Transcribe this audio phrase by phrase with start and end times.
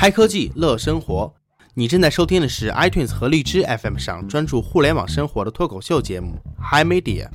[0.00, 1.34] 嗨科技乐生活，
[1.74, 6.36] 你正在收听的是 iTunes 和荔枝 FM 上专注互联网生活的脱口秀节目
[6.70, 7.26] Hi Media。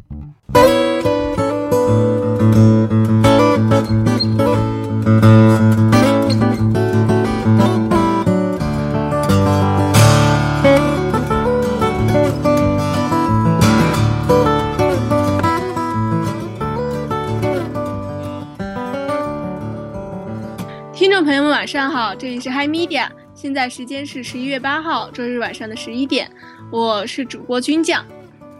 [21.63, 26.29] 晚上好，这里是 Hi Media，现在时间是十一月八号周日晚上的十一点，
[26.69, 28.05] 我是主播军将。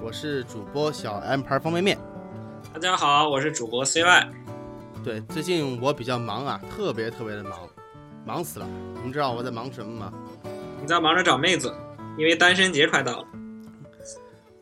[0.01, 1.99] 我是主播小 M 牌方便面。
[2.73, 4.29] 大家好，我是主播 CY。
[5.03, 7.67] 对，最近我比较忙啊，特别特别的忙，
[8.25, 8.65] 忙死了。
[8.93, 10.13] 你们知道我在忙什么吗？
[10.79, 11.75] 你在忙着找妹子，
[12.17, 13.27] 因为单身节快到了。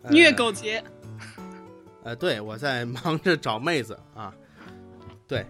[0.02, 0.84] 呃虐狗节，
[2.04, 4.34] 呃，对，我在忙着找妹子啊。
[5.28, 5.46] 对，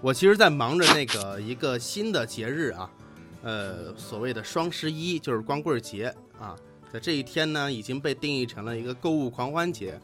[0.00, 2.88] 我其实，在忙着那个一个新的节日啊，
[3.42, 6.54] 呃，所谓的双十一，就是光棍节啊。
[6.92, 10.00] 在这一天呢，已经被定义成了一个购物狂欢节。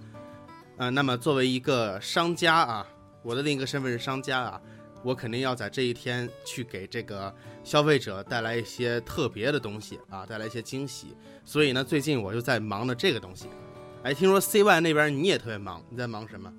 [0.79, 2.87] 呃，那么作为一个商家啊，
[3.23, 4.61] 我的另一个身份是商家啊，
[5.05, 7.33] 我肯定要在这一天去给这个
[7.63, 11.15] 消费者带来一些特别的东西啊，带来一些惊喜。
[11.45, 13.47] 所以呢，最近我就在忙着这个东西。
[14.03, 16.53] 哎，听说 CY 那边你也特别忙，你在忙什么？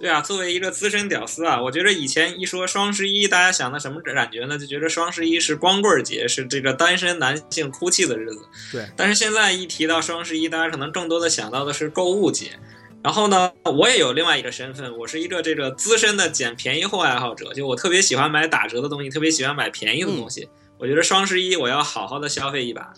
[0.00, 4.56] 对啊，作为一个资深屌丝啊，我觉得以前一说双十一，大家想的什么感觉呢？
[4.56, 8.40] 就觉得双十一是光棍节，是这个单身男性哭泣的日子。
[8.72, 12.58] 对，但是现在一提到双十一，大家可能更多的想到的是购物节。
[13.02, 20.48] 然后呢，我也有另外一个身份，我是一个这个资深的捡便宜货爱好者，就我特别喜欢买打折的东西，特别喜欢买便宜的东西。
[20.78, 22.94] 我觉得双十一我要好好的消费一把。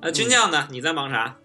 [0.00, 0.68] 呃，军将呢？
[0.70, 1.36] 你在忙啥？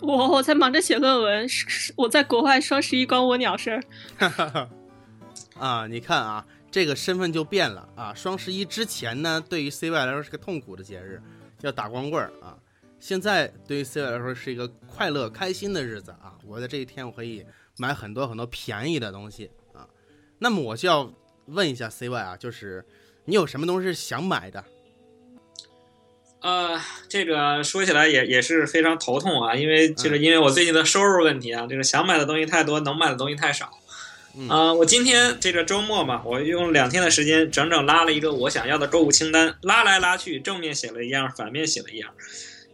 [0.00, 3.82] 我我在忙着写论文，是是我在国外双十一关我鸟事儿。
[5.58, 8.14] 啊，你看啊，这个身份就变了啊。
[8.14, 11.20] 双十一之前呢，对于 CY 来说是个痛苦的节日，
[11.62, 12.56] 要打光棍儿啊。
[13.00, 16.34] 现在对于 CY 来说是一个快乐开心的日子啊。
[16.46, 17.44] 我在这一天我可以
[17.76, 19.88] 买很多很多便宜的东西啊。
[20.38, 21.12] 那么我就要
[21.46, 22.84] 问一下 CY 啊，就是
[23.24, 24.64] 你有什么东西想买的？
[26.40, 33.70] 呃，这个说起来也也是非常头痛啊，因为这个因为我最近的收入问题啊，这个想买的东西太多，能买的东西太少。
[34.36, 42.10] 嗯啊、我今天这个周末嘛，我用两天的时间整整拉了一个我想要的购物清单，拉来拉去，正面写了一样，反面写了一样。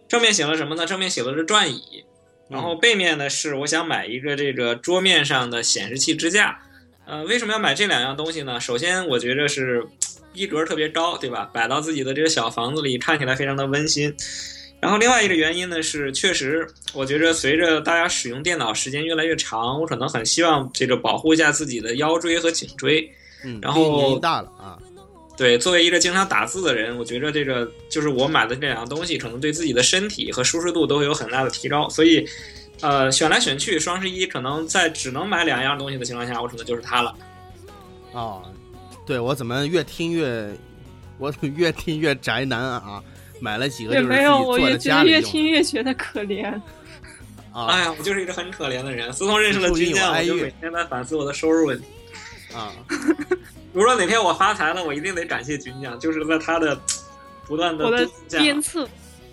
[0.06, 0.84] 正面写了什么呢？
[0.84, 2.04] 正面写的是转椅，
[2.50, 6.58] 然后背面呢是我想买一个这个桌面上的显示器支架。
[7.06, 8.60] 呃，为什么要买这两样东西呢？
[8.60, 9.86] 首先，我觉着是
[10.34, 11.48] 逼格特别高，对吧？
[11.54, 14.14] 摆到自己的这个小房子里，看起来非常的温馨。
[14.80, 23.10] 然后另外一个原因呢是，确实我觉着随着大家使用电脑时间越来越长，我可能很希望这个保护一下自己的腰椎和颈椎。
[23.44, 24.76] 嗯，然后年纪大了啊。
[25.36, 31.88] 对，作为一个经常打字的人，我觉着这个就是我买的这两样东西，可能对自己的身体和舒适度都会有很大的提高。
[31.88, 32.24] 所以，
[32.82, 37.12] 呃，选来选去，双十一可能在只能买两样东西的情况下，我可能就是它了。
[38.12, 38.44] 哦，
[39.06, 40.50] 对我怎么越听越，
[41.18, 43.02] 我怎 么越听越宅男啊？
[43.40, 46.46] 买了几个就是自己也没有，我越觉得越家里用听越觉得可怜。
[47.52, 49.10] 啊哎呀，我就是一个很可怜的人。
[49.12, 51.84] 自从认识了树荫军将，我就有哀乐每天在反思我的收入问题。
[52.54, 52.72] 啊！
[53.74, 56.80] 如果哪天我发财了，我一定得感谢军将，就是在他的
[57.46, 58.88] 不断的鞭策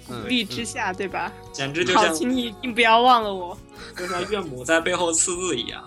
[0.10, 1.32] 嗯鼓励之下，对吧？
[1.54, 3.58] 简直就，像请你一定不要忘了我。
[3.96, 5.84] 就像岳母在背后刺字一样。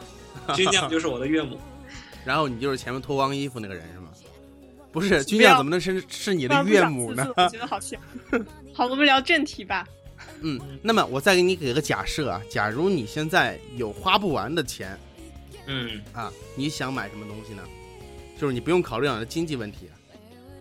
[0.55, 1.59] 军将就是我的岳母。
[2.25, 4.09] 然后你就是前面脱光衣服那个人是吗？
[4.93, 7.27] 不是，不要军将怎么能是是你的岳母呢？
[7.37, 7.99] 我觉得好笑。
[8.73, 9.85] 好，我们聊正题吧。
[10.41, 14.99] 嗯，那么我再给你给个假设啊，假如你现在有花不完的钱
[15.67, 17.63] 嗯，啊，你想买什么东西呢？
[18.41, 19.95] 就是你不用考虑你的经济问题啊。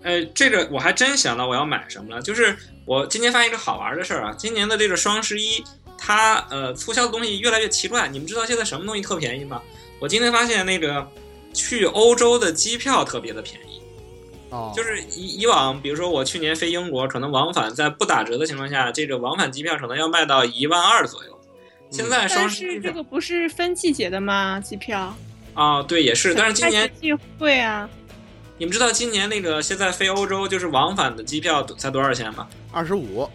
[0.01, 2.21] 呃，这个我还真想到我要买什么了。
[2.21, 5.63] 就是我今年发现一个好玩的事儿啊，今年的这个双十一，
[5.97, 8.07] 它呃促销的东西越来越奇怪。
[8.07, 9.61] 你们知道现在什么东西特便宜吗？
[9.99, 11.07] 我今天发现那个
[11.53, 13.81] 去欧洲的机票特别的便宜。
[14.49, 21.39] 哦，就是以以往，比如说我去年飞英国，可能往返在不打折的情况下，这个往返机票可能要卖到一万二左右。
[21.89, 24.59] 现在双十一是这个不是分季节的吗？
[24.59, 25.15] 机票？
[25.53, 26.35] 啊，对，也是。
[26.35, 27.89] 但是今年季会啊，
[28.57, 32.47] 你们知道今年那个现在飞欧洲就是往返的机票才多少钱吗？
[32.71, 33.27] 二十五，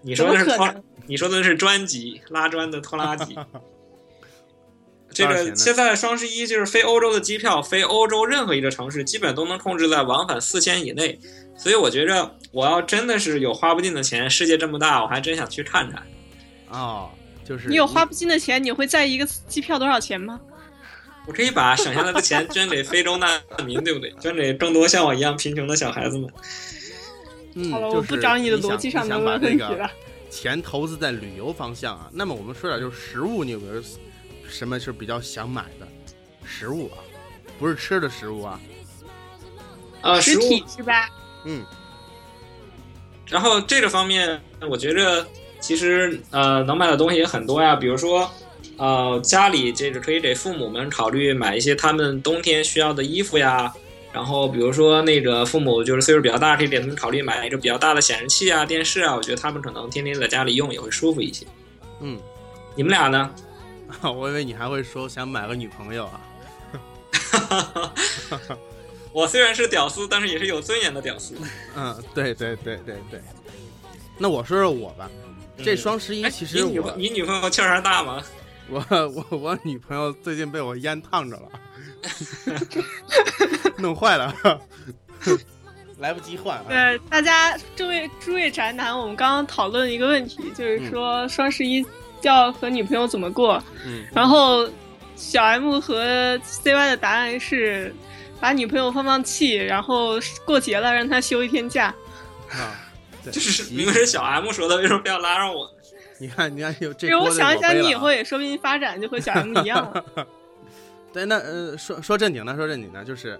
[0.00, 0.74] 你说的是拖
[1.06, 3.36] 你说的是专机，拉砖的拖拉机。
[5.14, 11.18] 这个现在双十一就是飞欧洲的机票，飞欧洲任何一个城市，基本都能控制在往返四千以内。
[11.56, 16.02] 所以我觉着，我要真的是有花不尽的钱，世界这么大，我还真想去看看。
[16.68, 17.08] 哦，
[17.44, 20.40] 就是你有花不尽的钱，你会在意一个机票多少钱吗？
[21.26, 24.12] 我可以把省下来的钱捐给非洲难民，对不对？
[24.20, 26.28] 捐给更多像我一样贫穷的小孩子们。
[27.54, 29.90] 嗯，好了，就是我不找你的逻辑上的问题了。
[30.28, 32.10] 钱投资在旅游方向啊。
[32.12, 33.80] 那么我们说点就是食物，你有没有
[34.54, 35.88] 什么是比较想买的
[36.44, 37.02] 食物啊？
[37.58, 38.60] 不是吃的食物啊。
[40.00, 41.10] 呃，实食物体是吧？
[41.44, 41.64] 嗯
[43.26, 44.40] 然后这个方面，
[44.70, 45.26] 我觉着
[45.58, 48.30] 其实呃能买的东西也很多呀，比如说
[48.76, 53.72] 呃家里这个可以给父母们考虑买一些他们冬天需要的衣服呀。
[54.12, 61.44] 然后比如说那个父母就是岁数比较大，可以给他们考虑买一个比较大的显示器啊、电视啊，我觉得他们可能天天在家里用也会舒服一些。
[62.00, 62.16] 嗯，
[62.76, 63.34] 你们俩呢？
[64.12, 66.20] 我以为你还会说想买个女朋友啊。
[69.12, 71.36] 我虽然是屌丝，但是也是有尊严的屌丝。
[71.76, 73.20] 嗯，对对对对对。
[74.18, 75.08] 那我说说我吧，
[75.62, 78.22] 这双十一哎其实你女我你女朋友气儿还大吗？
[78.68, 78.84] 我
[79.30, 81.48] 我我女朋友最近被我烟烫着了，
[83.78, 84.34] 弄坏了，
[85.98, 86.64] 来不及换啊。
[86.68, 91.84] 对，大家诸位诸位宅男，我们刚刚讨论一个问题，就是说双十一
[92.28, 93.62] 要和女朋友怎么过。
[93.84, 94.68] 嗯，然后
[95.16, 97.94] 小 M 和 CY 的答案是
[98.40, 101.94] 把女朋友放放气，然后过节了让她休一天假。
[102.50, 102.90] 啊，
[103.22, 105.70] 对，就是明明是小 M 说的，为什么非要拉上我？
[106.18, 110.26] 你看，你看，有这因为我想一想，你以后也说不定发展就和小 M 一样了。
[111.12, 113.38] 对，那呃，说说正经的，说正经的，就是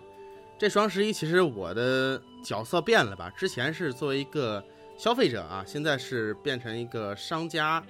[0.58, 3.30] 这双十一，其实我的角色变了吧？
[3.36, 4.62] 之前是作为一个
[4.96, 7.82] 消费者啊，现在是变成一个商家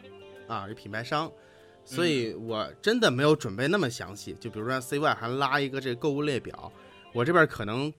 [0.46, 1.30] 啊，一品牌商，
[1.84, 4.34] 所以我真的没有准备那么详细。
[4.40, 6.72] 就比如说 CY 还拉一个这个购物列表，
[7.12, 7.92] 我这边可能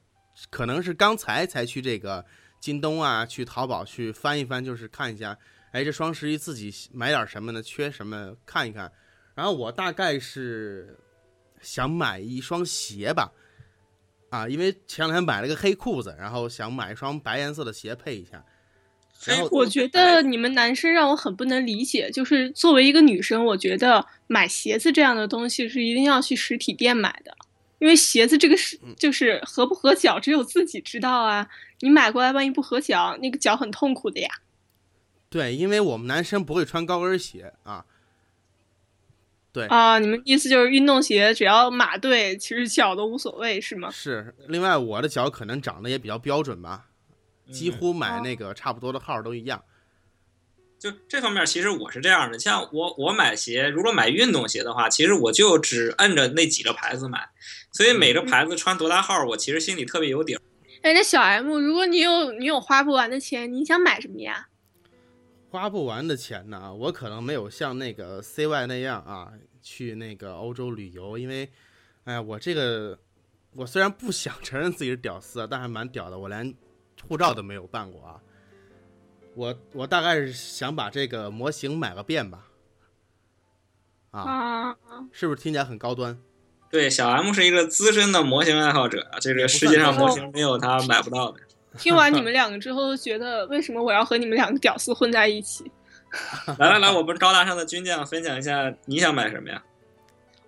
[0.49, 2.23] 可能是刚才才去这个
[2.59, 5.37] 京东啊，去淘宝去翻一翻，就是看一下，
[5.71, 7.61] 哎，这双十一自己买点什么呢？
[7.61, 8.91] 缺什么看一看。
[9.33, 10.97] 然后我大概是
[11.61, 13.31] 想买一双鞋吧，
[14.29, 18.45] 啊，因为前两天买了个黑裤子，然后想买一双白颜色的鞋配一下。
[19.23, 27.35] 然后我觉得你们男生让我很不能理解，就是作为一个女生，我觉得买鞋子这样的东西是一定要去实体店买的，
[27.79, 31.47] 因为鞋子这个是就是合不合脚，只有自己知道啊。
[31.81, 34.29] 你买过来万一不合脚，那个脚很痛苦的呀。
[35.29, 37.85] 对，因为我们男生不会穿高跟鞋啊。
[39.51, 43.89] 对啊，你们意思就是运动鞋只要码对，其实脚都无所谓是吗？
[43.89, 46.87] 是，另外我的脚可能长得也比较标准吧，
[47.51, 49.63] 几乎买那个差不多的号都一样。
[50.77, 57.29] 就这方面，其实我是这样的，像我我买鞋，如果买运动鞋的话，其实我就只摁着那几个牌子买，
[57.71, 60.41] 所以每个牌子穿多大号，我其实心里特别有底儿。
[60.81, 64.49] 哎，那小 M，如果你有你有花不完的钱，你想买什么呀？
[65.49, 69.31] 花不完的钱呢，我可能没有像那个 CY 那样啊，
[69.63, 71.49] 去那个欧洲旅游，因为，
[72.03, 72.99] 哎呀，我这个
[73.53, 76.53] 我虽然不想承认自己是屌丝啊，但还蛮屌的，我连
[77.07, 78.15] 护照都没有办过啊。
[79.35, 82.47] 我我大概是想把这个模型买个遍吧，
[84.11, 84.75] 啊，啊，
[85.11, 86.17] 是不是听起来很高端？
[86.71, 91.39] 对，小 M 是一个资深的模型爱好者，这个世界上模型没有他买不到的。
[91.77, 95.69] 听完你们两个之后，觉得为什么我要和你们两个屌丝混在一起？
[96.57, 99.61] 来来来，我们高大上的军将分享一下你想买什么呀？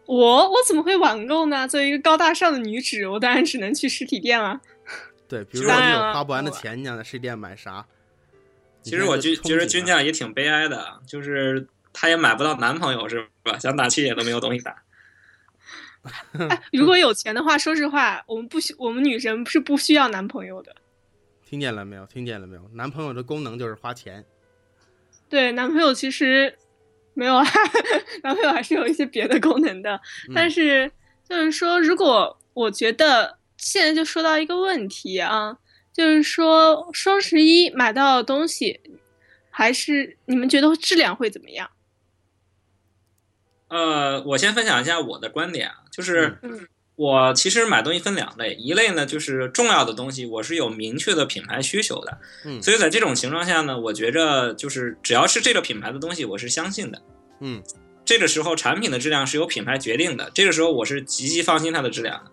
[0.06, 1.68] 我我怎么会网购呢？
[1.68, 4.62] 作为一个高大上的女子，我当然只能去实体店了。
[5.28, 7.86] 对，比如说你有花不完的钱，你想在实体店买啥？
[8.82, 13.58] 其实我觉觉得军啊将也挺悲哀的，啊就是他也买不到男朋友，是吧？
[13.60, 14.84] 想打气也都没有东西打。
[16.50, 20.74] 哎，如果有钱的话，说实话，我们不需我们女生是不需要男朋友的。
[21.46, 22.06] 听见了没有？
[22.06, 22.70] 听见了没有？
[22.74, 24.24] 男朋友的功能就是花钱。
[25.28, 26.58] 对，男朋友其实
[27.14, 27.46] 没有啊，
[28.24, 30.00] 男朋友还是有一些别的功能的。
[30.30, 30.90] 嗯但是
[31.28, 35.58] 就是说，如果我觉得现在就说到一个问题啊，
[35.94, 38.80] 就是说双十一买到的东西，
[39.50, 41.70] 还是你们觉得质量会怎么样？
[43.70, 57.02] 呃，我先分享一下我的观点啊，就是嗯我其实买东西分两类，一类呢就是重要的东西，我是有明确的品牌需求的，嗯所以在这种情况下呢，我觉着就是只要是这个品牌的东西，我是相信的。
[57.42, 57.62] 嗯
[58.06, 62.32] 这个时候产品的质量是由品牌决定的，这个时候我是极其放心它的质量的。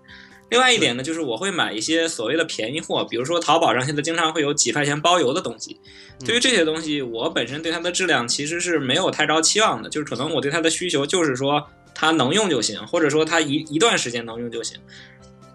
[0.51, 5.81] 另外一点呢，就是我会买一些所谓的便宜货，比如说淘宝上现在经常会有几块钱包邮的东西。
[6.25, 14.79] 对于这些东西，我本身对它的质量其实是没有太高期望的，就是可能我对它的需求就是说它能用就行，或者说它一一段时间能用就行。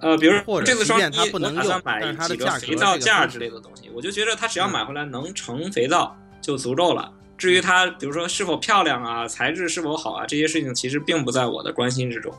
[0.02, 7.12] 呃，比如这次双一，我打算买几个肥皂架之类的东西，我就觉得它只要买回来能盛肥皂就足够了。
[7.38, 12.34] 至于它，比如说是否漂亮啊，材质是否好啊，这些事情其实并不在我的关心之中。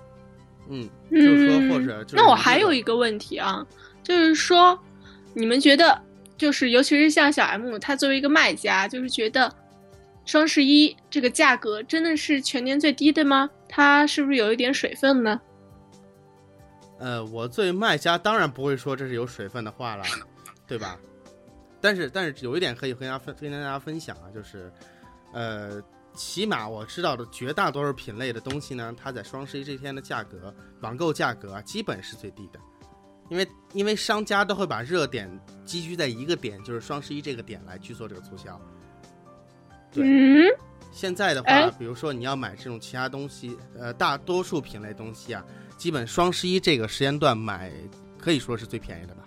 [0.71, 3.67] 嗯，就是说嗯或者就是那我还有一个问题啊，
[4.03, 4.79] 就是说，
[5.35, 6.00] 你们觉得，
[6.37, 9.53] 就是尤其是像小 M，他作为一个卖家，就是觉得
[10.25, 13.50] 双十一这个价格真的是全年最低的吗？
[13.69, 15.41] 它是不是有一点水分呢？
[16.99, 20.05] 呃，我作为卖家当然不会说这是有水分的话了，
[20.67, 20.99] 对吧？
[21.81, 24.71] 但是但是有一点可以跟大家分跟大家分享啊，就是，
[25.33, 25.83] 呃，
[26.14, 32.59] 起码我知道的绝大多数品类的东西呢，它在双十一这天的价格，网购价格啊，基本是最低的，
[33.29, 35.31] 因为因为商家都会把热点
[35.64, 38.61] 积聚在一个点，就是双十一这个点来去做这个促销。
[39.93, 40.47] 对嗯，
[40.93, 45.45] 现在的话哎，比如说你要买这种其他东西，呃，大多数品类东西啊，
[45.76, 47.73] 基本双十一这个时间段买，
[48.19, 49.25] 可以说是最便宜的吧。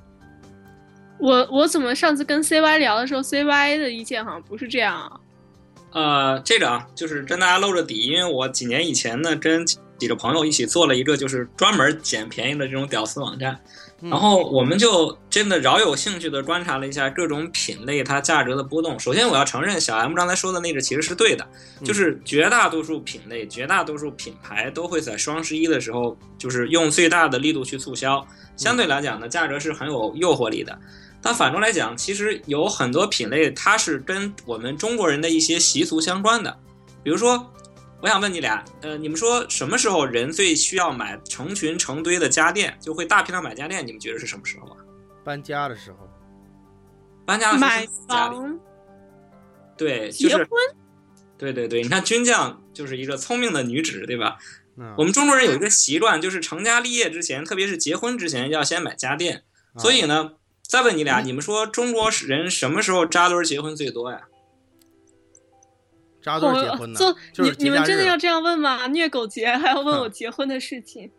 [1.19, 5.19] 我我怎么上次跟 CY 聊的时候，CY 的意见好像不是这样啊？
[5.93, 9.65] 呃，这个啊，就是跟大家露着底，因为我几年以前呢，跟
[9.97, 13.57] 几个朋友一起做了一个就是专门捡便宜的这种屌丝网站，
[14.01, 18.99] 嗯然后我们就真的饶有兴趣的观察了一下各种品类它价格的波动。
[18.99, 21.47] 首先，我要承认小 M 刚才说的那个其实是对的，
[21.79, 28.25] 嗯就是绝大多数品类、绝大多数品牌都会在双十一的时候，就是用最大的力度去促销。
[28.57, 30.77] 相对来讲呢，价格是很有诱惑力的。
[31.23, 36.59] 但反过来讲，其实有很多品类它是跟我们中国人的一些习俗相关的，
[37.01, 37.49] 比如说。
[38.01, 43.87] 我想问你俩，呃，你们说什么时候人最需要买成群成堆的家电，就会大批量买家电？
[43.87, 44.77] 你们觉得是什么时候啊？
[45.23, 46.09] 搬家的时候，
[47.25, 47.63] 搬家的时
[48.09, 48.43] 候
[49.77, 50.49] 对，就是结婚，
[51.37, 54.37] 对对对，你看军将就是一个聪明的女子，对吧？
[54.75, 59.45] 嗯，我们中国人有一个习惯，就是成家立业之前，特别是结婚之前，要先买家电。
[59.73, 60.31] 啊所以呢，
[60.67, 64.21] 再问你俩，你们说中国人什么时候扎堆儿结婚最多呀？
[66.21, 68.87] 扎堆儿结婚呢，做就是你你们节假日真的要这样问吗？
[68.87, 71.11] 虐狗节还要问我结婚的事情？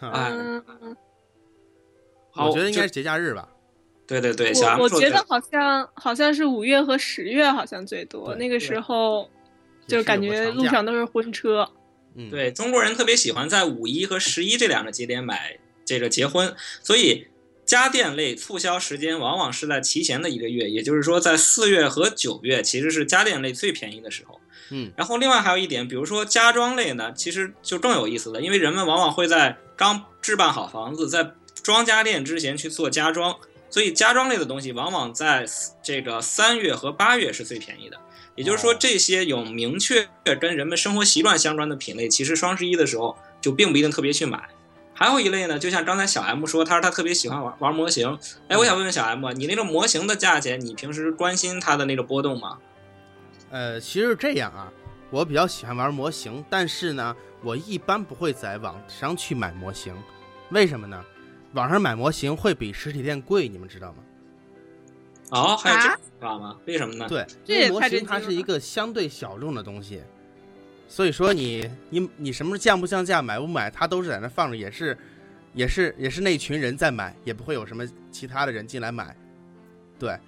[0.00, 0.96] 哎嗯，
[2.30, 3.48] 好我觉得应该是节假日吧。
[4.06, 9.28] 对对对，我我觉得好像好像是五月和十月好像最多，那个时候
[9.88, 11.68] 就感觉路上都是婚车。
[12.14, 17.26] 嗯，对中国人特别喜欢在五一和十一这两个节点买这个结婚，所以
[17.66, 24.40] 家电类促销时间往往是在提前的一个月，也就是说在四月和九月其实是家电类最便宜的时候。
[24.70, 31.32] 嗯然后另外还有一点，比如说家装类呢，其实就更有意思了，因为人们往往会在刚置办好房子，在
[31.62, 33.36] 装家电之前去做家装，
[33.68, 35.44] 所以家装类的东西往往在
[35.82, 37.98] 这个三月和八月是最便宜的。
[38.34, 40.08] 也就是说，哦这些有明确
[40.40, 44.48] 跟人们生活习惯相关的品类，其实双十一的时候就并不一定特别去买。
[44.98, 48.18] 还有一类呢，就像刚才小 M 说，他说他特别喜欢玩玩模型。
[48.48, 52.56] 哎，我想问问小 M，啊你那个模型的价钱，你平时关心它的那个波动吗？
[53.50, 54.72] 呃，其实是这样啊，
[55.10, 59.94] 我比较喜欢玩模型，但是呢，我一般不会在网上去买模型，
[60.48, 61.04] 为什么呢？
[61.52, 63.98] 网上买模型会比实体店贵，你们知道吗？
[65.30, 66.56] 哦，还有这啊种法吗？
[66.66, 67.06] 为什么呢？
[67.06, 70.00] 对，这也因为模型它是一个相对小众的东西，
[70.88, 74.96] 所以说你你你什么时候降不降价，买不买，它都是在那放着，也是
[75.52, 79.14] 也是也是那群人在买，也不会有什么其他的人进来买，
[79.98, 80.18] 对，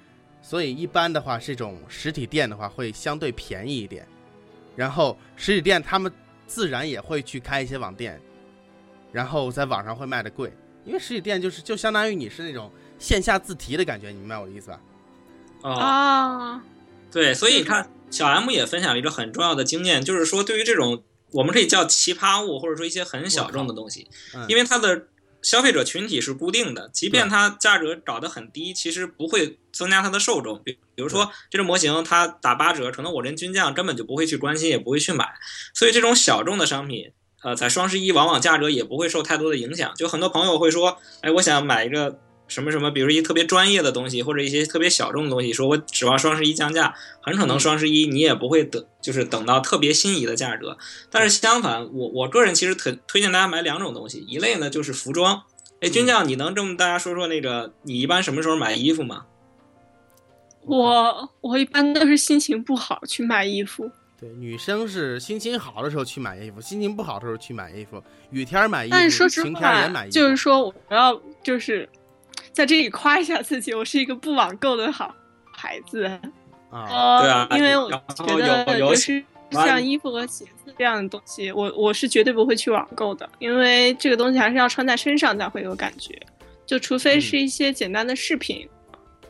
[0.42, 4.06] 所以一般的话，这种实体店的话会相对便宜一点，
[4.74, 6.12] 然后实体店他们
[6.46, 8.20] 自然也会去开一些网店，
[9.12, 10.52] 然后在网上会卖的贵，
[10.84, 14.80] 因为实体店就是就相当于你是那种线下自提的感觉，你明白我的意思吧？
[15.62, 16.64] 哦，啊，
[17.10, 25.06] 对，所以你看，小 M 也分享了一个很重要的经验，就是说，对于这种我们可以叫奇葩物，或者说一些很小众的东西，嗯，因为它的
[25.42, 30.60] 消费者群体是固定的，即便它价格搞得很低，其实不会增加它的受众。
[30.64, 35.28] 比比如说这个模型它打八折，可能我跟军将根本就不会去关心，也不会去买。
[35.74, 37.12] 所以这种小众的商品，
[37.42, 39.94] 呃，在双十一往往价格也不会受太多的影响。
[39.94, 42.20] 就很多朋友会说，哎，我想买一个。
[42.48, 50.76] 什么什么，比如一特别专业的东西，或者一些特别小众的东西，说我指望双十一降价，很可能双十一你也不会等，就是等到特别心仪的价格。
[51.10, 55.42] 但是相反，我我个人其实推推荐大家买两种东西，一类呢就是服装。
[55.80, 59.26] 哎，军将，你能这么大家说说那个你一般什么时候买衣服吗？
[60.62, 63.90] 我我一般都是心情不好去买衣服，
[64.20, 70.14] 对，女生是心情好的时候去买衣服，心情不好的时候去买衣服，雨天买衣服，但是说实晴天也话买衣，服。
[70.14, 71.88] 就是说我要就是
[72.52, 75.14] 在这里夸一下自己，我是一个不网购的好
[75.52, 76.04] 孩子。
[76.70, 86.20] 啊，呃，对啊因为我觉得有就是像衣服和鞋子这样的东西，我我是绝对不会去网购的，因为这个东西还是要穿在身上才会有感觉，
[86.66, 88.68] 就除非是一些简单的饰品，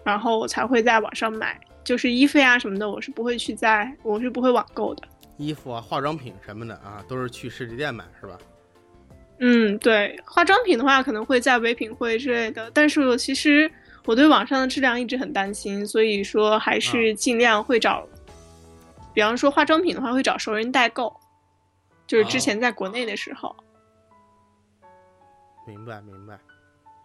[0.02, 1.58] 然后我才会在网上买。
[1.84, 5.02] 就是衣服呀什么的，我是不会去在，我是不会网购的。
[5.38, 8.36] 衣服啊、化妆品什么的啊，都是去实体店买是吧？
[9.40, 13.70] 嗯，对，化妆品的话可能会在唯品会之类的，但是我其实
[14.04, 18.06] 我对网上的质量一直很担心，所以说还是尽量会找，
[19.14, 21.14] 比方说化妆品的话会找熟人代购，
[22.06, 23.54] 就是之前在国内的时候。
[25.66, 26.38] 明白明白。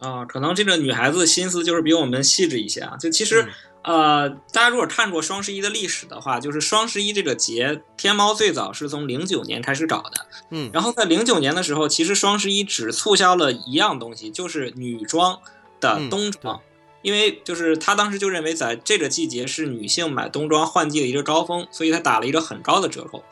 [0.04, 2.98] 啊，可能这个女孩子心思就是比我们细致一些啊。
[3.00, 3.48] 就其实，
[3.84, 10.26] 呃，大家如果看过双十一的历史的话，就是双十一这个节，天猫最早是从零九年开始搞的。
[10.50, 15.40] 嗯，然后在零九年的时候，其实双十一只促销了一样东西，就是女装
[15.80, 16.60] 的冬装，
[17.02, 23.24] 因为就是他当时就认为在这个季节是女性买冬装换季的一个高峰，所以他打了一个很高的折扣。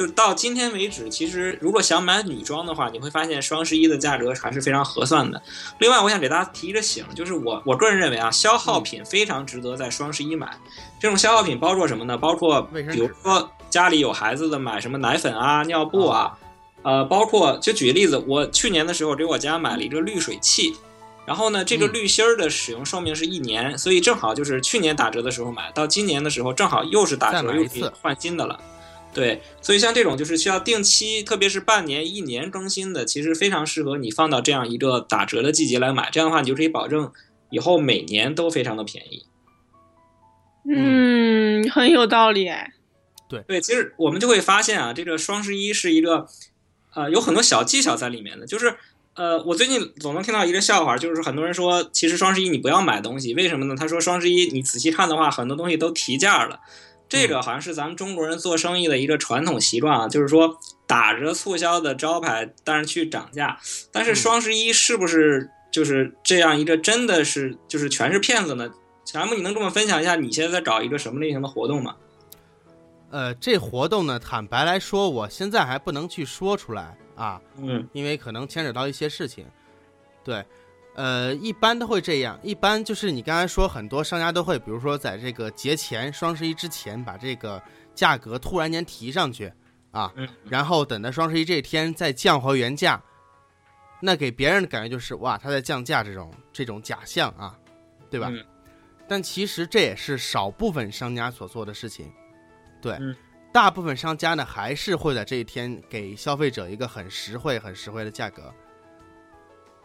[0.00, 5.42] 就到今天为止，其实如果想买女装的话，你会发现双十一的价格还是非常合算的。
[5.78, 10.50] 另外，我想给大家提一个醒，就是我我个人认为啊，消耗品非常值得在双十一买。
[10.98, 12.16] 这种消耗品包括什么呢？
[12.16, 16.38] 包括比如说家里有孩子的买什么奶粉啊、尿布啊，
[16.80, 20.74] 呃，包括就举个例子，我去年的时候给我家买了一个滤水器，
[21.26, 28.58] 然后呢，这个滤芯儿的使用寿命是一年，所以正好就是去年打折的时候买到今年的时候正好又是打折，又可以换新的了。
[29.12, 36.08] 对，所以像这种就是需要定期，特别是半年、一年更新的，其实非常适合你放到这样一个打折的季节来买。
[36.12, 37.10] 这样的话，你就可以保证
[37.50, 39.26] 以后每年都非常的便宜。
[40.72, 42.72] 嗯，很有道理哎。
[43.28, 46.26] 对对，其实我们就会发现啊，这个双十一是一个，
[46.94, 48.46] 呃，有很多小技巧在里面的。
[48.46, 48.76] 就是
[49.14, 53.74] 呃，我最近总能听到一个笑话，就是很多人说，其实双十一你不要买东西，为什么呢？
[53.76, 56.60] 他说双十一你仔细看的话，很多东西都提价了。
[57.10, 63.58] 这个好像是咱们中国人做生意的一个传统习惯啊，就是说打着促销的招牌，但是去涨价。
[63.90, 68.70] 但是双十一是不是就是这样一个真的是就是全是骗子呢？
[69.04, 71.96] 小木，你能跟我们分享一下你现在在搞一个什么类型的活动吗？
[73.10, 79.44] 呃，这活动呢，坦白来说，我现在还不能去说出来啊，嗯，因为可能牵扯到一些事情，
[80.22, 80.44] 对。
[81.00, 82.38] 呃，一般都会这样。
[82.42, 87.62] 一般就是你刚才说，很多商家都会，比如说在这个节前、双十一之前，把这个
[87.94, 89.50] 价格突然间提上去，
[89.92, 90.12] 啊，
[90.44, 93.02] 然后等到双十一这一天再降回原价，
[94.02, 97.56] 那给别人的感觉就是哇，他在降价，这种这种假象啊，
[98.10, 98.30] 对吧？
[99.08, 102.12] 但其实这也是少部分商家所做的事情，
[102.82, 102.98] 对，
[103.50, 108.52] 大部分商家呢还是会在这一天给消费者一个很实惠、很实惠的价格。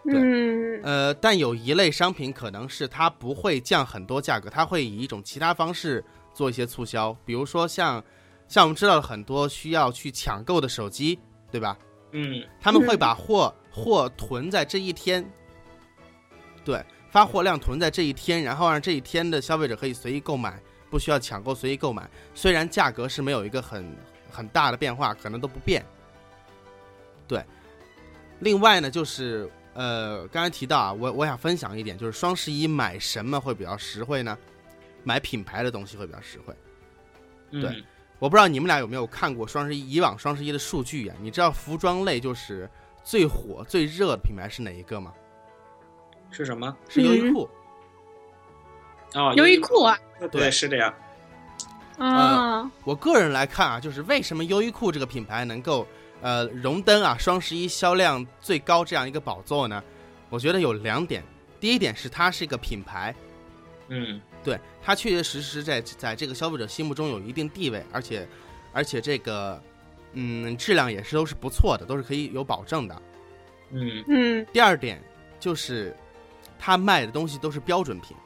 [0.08, 8.04] 嗯，呃，但有一类商品可能是它不会降很多价格，它会以一种其他方式做一些促销，比如说像，
[8.48, 11.18] 像我们知道很多需要去抢购的手机，
[11.50, 11.76] 对吧？
[12.12, 15.28] 嗯，他们会把货货囤在这一天，
[16.64, 22.08] 对，发货量囤在这一天，然后让这一天的消费者可以随意购买，不需要抢购，随意购买。
[22.36, 23.84] 虽然价格是没有一个很
[24.30, 25.84] 很大的变化，可能都不变。
[27.28, 27.44] 对，
[28.40, 29.50] 另外呢，就是。
[29.76, 34.38] 呃，刚才提到啊，我我想分享一点，就是双十一买什么会比较实惠呢？
[35.04, 36.56] 买品牌的东西会比较实惠。
[37.52, 37.84] 对，
[38.18, 41.14] 我不知道你们俩有没有看过双十一以往双十一的数据呀？
[41.20, 42.70] 你知道服装类就是
[43.04, 45.14] 最火最热的品牌是哪一个吗？
[46.32, 46.74] 是什么？
[46.88, 47.50] 是优衣库。
[49.14, 50.00] 哦，优衣库啊。
[50.32, 50.94] 对，是这样。
[51.98, 55.86] 啊，我个人来看啊，就是为什么优衣库这个品牌能够。
[56.22, 59.84] 呃，荣登啊双十一销量最高这样一个宝座呢，
[60.30, 61.24] 我觉得有两点。
[61.60, 63.16] 第一点是它是一个品牌，
[63.90, 68.28] 嗯，对，它确确实实在在这个消费者心目中有一定地位，而且
[68.74, 69.62] 而且这个
[70.14, 73.02] 嗯质量也是都是不错的，都是可以有保证的。
[73.72, 74.48] 嗯嗯。
[74.52, 75.02] 第二点
[75.40, 75.96] 就是
[76.58, 78.18] 它卖的东西都是标准品。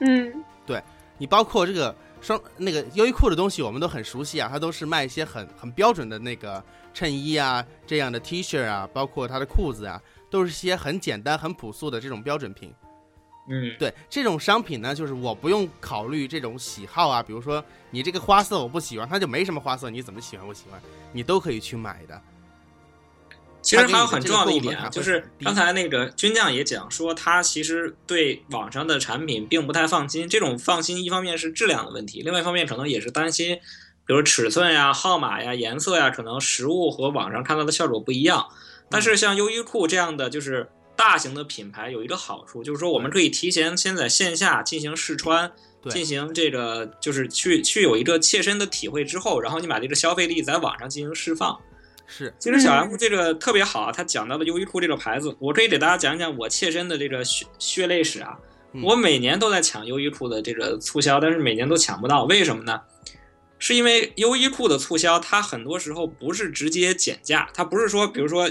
[0.00, 0.82] 嗯，对
[1.16, 1.94] 你包括这个。
[2.20, 12.74] 双那个优衣库的东西我们都很熟悉啊，它都是卖一些很很标准的那个衬衣啊，这样的 T 恤啊，包括它的裤子啊，都是些很简单、很朴素的这种标准品。
[13.48, 20.80] 嗯，对，这种商品呢，就是我不用考虑这种喜好啊，比如说你这个花色我不喜欢，它就没什么花色，你怎么喜欢不喜欢，
[21.12, 22.22] 你都可以去买的。
[23.62, 30.28] 其实还有很重要的一点啊，就是刚才那个军将也讲说，他其实对网上的产品并不太放心。
[30.28, 33.56] 这种放心，一方面是质量的问题，另外一方面可能也是担心，
[34.06, 38.48] 比如尺寸呀、号码呀、颜色呀，可能实物和网上看到的效果不一样。
[38.88, 45.52] 但是像优衣库这样的就是大型的品牌，有一个好处，就是说我们可以提前先在线下进行试穿，
[45.90, 51.60] 进行这个就是去去有一个切身的体会之后，然后你把这个消费力在网上进行释放。
[52.12, 58.36] 是，其实小 M 这个特别好，他讲到了优衣库这个牌子，我可以给大家讲讲我切身的这个血血泪史啊。
[58.82, 62.80] 我每年都在抢优衣库的这个促销，但是每年都抢不到，为什么呢？
[63.58, 68.50] 是因为优衣库的促销，它很多时候不是直接减价，它不是说，比如说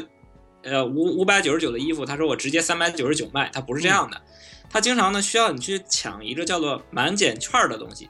[0.61, 4.21] 呃五五百九十九的衣服，他说我直接三百九十九卖，它不是这样的，
[4.69, 8.09] 它经常呢需要你去抢一个叫做满减券的东西，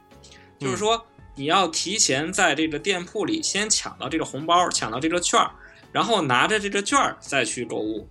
[0.59, 1.05] 就是说
[1.39, 5.49] 你要提前在这个店铺里先抢到这个红包，抢到这个券儿，
[5.89, 8.05] 然后拿着这个券儿再去购物。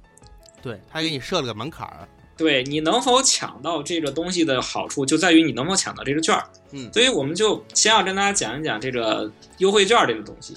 [0.63, 6.43] 对他给你设了个门槛儿，对你能否抢到这个东西的好处，就在于你能否抢到这个券儿。
[6.71, 10.57] 嗯所以我们就先要跟大家讲一讲这个优惠券这个东西。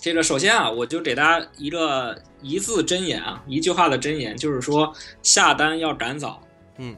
[0.00, 6.42] 这个首先啊，我就给大家一个一字真言啊，一句话的真言，就是说下单要赶早。
[6.78, 6.96] 嗯，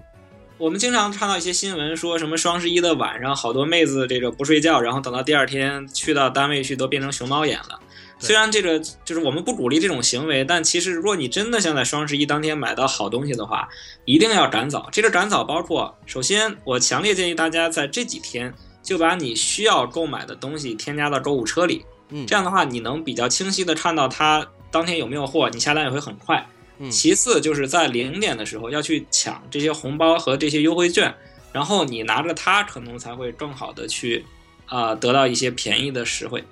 [0.60, 7.80] 我们经常看到一些新闻，说什么双十一的晚上，好多妹子这个不睡觉，然后等到第二天去到单位去，都变成熊猫眼了。
[8.18, 13.66] 虽然这个就是我们不鼓励这种行为，但其实如果你真的想在双十一当天买到好东西的话，
[14.04, 14.86] 一定要赶早。
[14.92, 26.46] 这个赶早包括，首先我强烈建议大家在这几天就把你需要购买的东西添加到购物车里，嗯，这样的话你能比较清晰的看到它当天有没有货，你下单也会很快。
[26.80, 31.14] 嗯其次就是在零点的时候要去抢这些红包和这些优惠券，
[31.52, 34.24] 然后你拿着它，可能才会更好的去
[34.66, 36.42] 啊、得到一些便宜的实惠。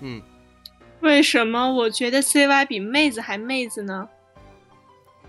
[0.00, 0.22] 嗯，
[1.00, 4.08] 为什么我觉得 CY 比妹子还妹子呢？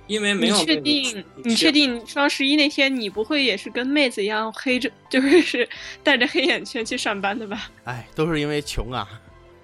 [0.05, 1.25] 因为没有你确定？
[1.43, 5.69] 你确定双十一那天你不会也是跟妹子一样黑着，就是是
[6.03, 7.71] 戴着黑眼圈去上班的吧？
[7.85, 9.07] 哎，都是因为穷啊。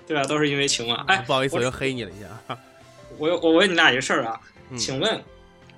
[0.07, 1.03] 对啊，都是因为穷啊。
[1.07, 2.57] 哎，不好意思，我我又黑你了一下。
[3.17, 5.23] 我我问你俩一个事儿啊，嗯请问，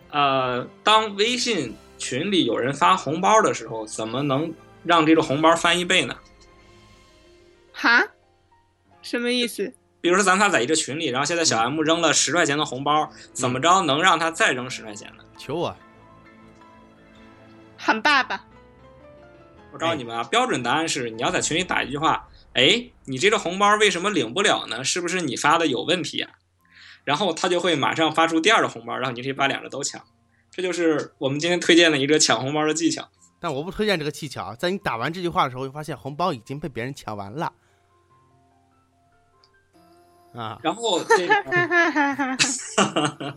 [0.10, 6.16] 呃，当微信群里有人发红包的时候，怎么能让这个红包翻一倍呢？
[7.74, 8.06] 哈？
[9.02, 9.74] 什么意思？
[10.02, 15.24] 比如说咱仨在一个群里，然后现在小 M 扔了十块钱的红包，怎么着能让他再扔十块钱呢？
[15.38, 15.76] 求我，
[17.78, 18.44] 喊爸爸。
[19.72, 24.84] 我告诉你们啊，标准答案是你要在群里打一句话，哎，你这个红包为什么领不了呢？
[24.84, 26.32] 是不是你发的有问题啊？
[27.04, 30.02] 然后他就会马上发出第二个红包，然后你就可以把两个都抢。
[30.50, 33.10] 这就是我们今天推荐的一个抢红包的技巧。
[33.40, 34.54] 但我不推荐这个技巧。
[34.56, 37.52] 在你打完这句话的时候，会发现红包已经被别人抢完了。
[40.34, 43.36] 啊，然后这个哈哈哈哈哈！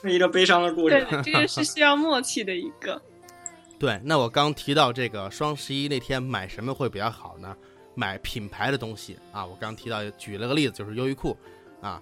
[0.00, 1.06] 是一个悲伤的故事。
[1.10, 3.02] 对，这个是需要默契的一个。
[3.78, 7.56] 对，那我刚提到这个双十一那天买什么会比较好呢？
[7.94, 11.36] 买品牌的东西啊，我刚提到举了个例子，就是优衣库
[11.82, 12.00] 啊。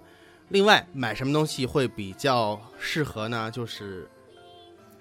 [0.50, 3.50] 另外，买什么东西会比较适合呢？
[3.50, 4.08] 就是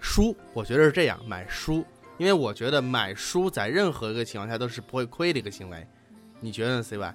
[0.01, 1.85] 书，我觉得是这样，买书，
[2.17, 5.87] 因为我觉得买书在任何一个情况下都是不会亏的一个行为。
[6.41, 7.13] 你觉得呢，CY？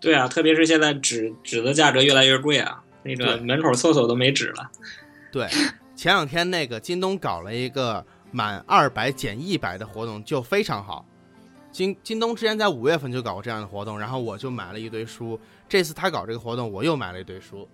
[0.00, 4.70] 对啊，特别是现在纸纸的价格越来越贵啊，那个门口厕所都没纸了。
[5.30, 5.46] 对，
[5.94, 11.04] 前两天那个京东搞了一个满二百减一百的活动，就非常好。
[11.70, 15.38] 京京东之前在五月份就搞过这样的活动，然后我就买了一堆书。
[15.68, 17.68] 这次他搞这个活动，我又买了一堆书。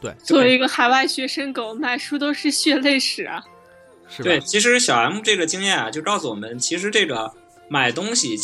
[0.00, 3.44] 对，作为一个海外学生狗，买书都是血泪史啊。
[4.08, 4.24] 是吧？
[4.24, 7.32] 对，其实小 M 这个经验啊，就告诉我们，其实这个
[7.68, 8.36] 买东西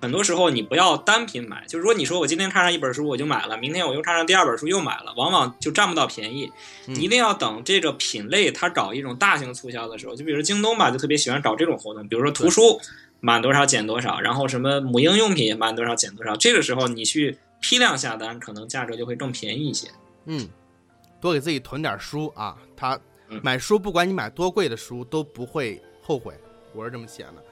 [0.00, 6.52] 很多时候你不要单品买，就是说你说我今天看上一本书我就买了，明天我又看上第二本书又买了，往往就占不到便宜。
[6.88, 12.78] 一定要等这个品类它搞一种大型促销的时候，就比如京东吧，就特别喜欢搞这种活动，比如说图书
[13.20, 19.88] 满多少减多少，然后什么母婴用品满多少减多少，这个时候你去批量下单，可能价格就会更便宜一些。
[20.26, 20.48] 嗯，
[21.20, 22.56] 多给自己囤点书啊。
[22.76, 22.98] 他
[23.28, 26.34] 嗯买书，不管你买多贵的书，都不会后悔。
[26.74, 27.42] 我是这么想的。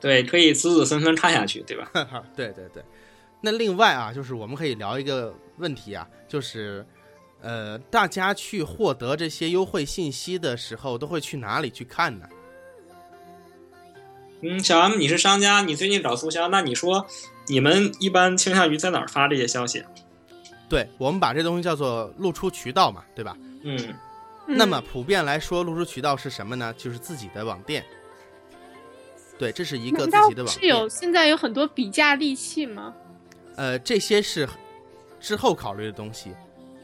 [0.00, 1.90] 对，可以子子孙孙看下去，对吧？
[2.36, 2.84] 对对对。
[3.40, 6.84] 那另外啊，就是我们可以聊一个问题啊，就是，
[7.40, 12.28] 呃，大家去获得这些优惠信息的时候，都会去哪里去看呢？
[14.46, 17.06] 嗯，小 M，你是商家，你最近找促销，那你说
[17.46, 19.90] 你们一般倾向于在哪儿发这些消息啊？
[20.68, 23.34] 对我们把这东西叫做露出渠道嘛，对吧？
[23.62, 23.94] 嗯，
[24.46, 26.74] 那么普遍来说，露出渠道是什么呢？
[26.76, 27.82] 就是自己的网店。
[29.38, 30.60] 对，这是一个自己的网店。
[30.60, 32.92] 是有现在有很多比价利器吗？
[33.56, 34.46] 呃，这些是
[35.20, 36.32] 之后考虑的东西。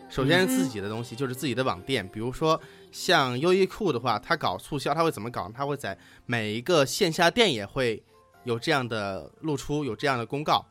[0.08, 2.08] 首先是自己的东西，就是自己的网店。
[2.08, 2.58] 比如说
[2.92, 5.50] 像优衣库的话，它搞促销，它会怎么搞？
[5.54, 8.02] 它会在每一个线下店也会
[8.44, 10.66] 有这样的露出，有这样的公告。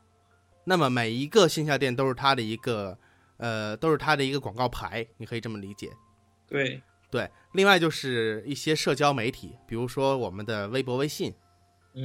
[0.64, 2.98] 那么每一个线下店都是它的一个，
[3.38, 5.90] 呃，都是它的一个广告牌，你可以这么理解。
[6.46, 11.34] 对，对，另外就是一些社交媒体，比如说我们的微博、微信，
[11.94, 12.04] 嗯，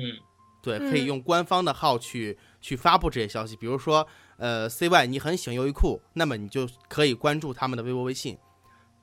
[0.63, 3.55] 对，嗯可以用官方的号去去发布这些消息。
[3.57, 8.37] 比如说，呃，CY 你很喜欢优衣库，那么你就可以关注他们的微博、微信。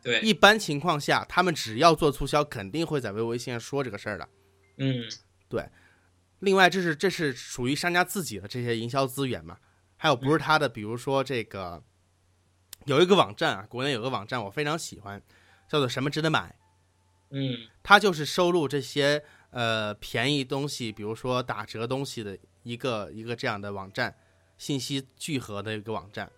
[0.02, 4.28] 对，一般情况下，他们只要做促销，肯定会在微博、微信上说这个事儿的。
[4.78, 5.04] 嗯，
[5.48, 5.68] 对
[6.40, 9.58] 另外，这是这是属于商家自己的这些营销资源嘛？
[9.96, 11.80] 还有不是他的，比如说这个
[12.86, 15.22] 有一个网站啊，国内有个网站我非常喜欢，
[15.68, 16.56] 叫做什么值得买，
[17.30, 24.16] 嗯它就是收录这些呃便宜东西，比如说打折东西的一个一个这样的网站，
[24.58, 26.28] 信息聚合的一个网站。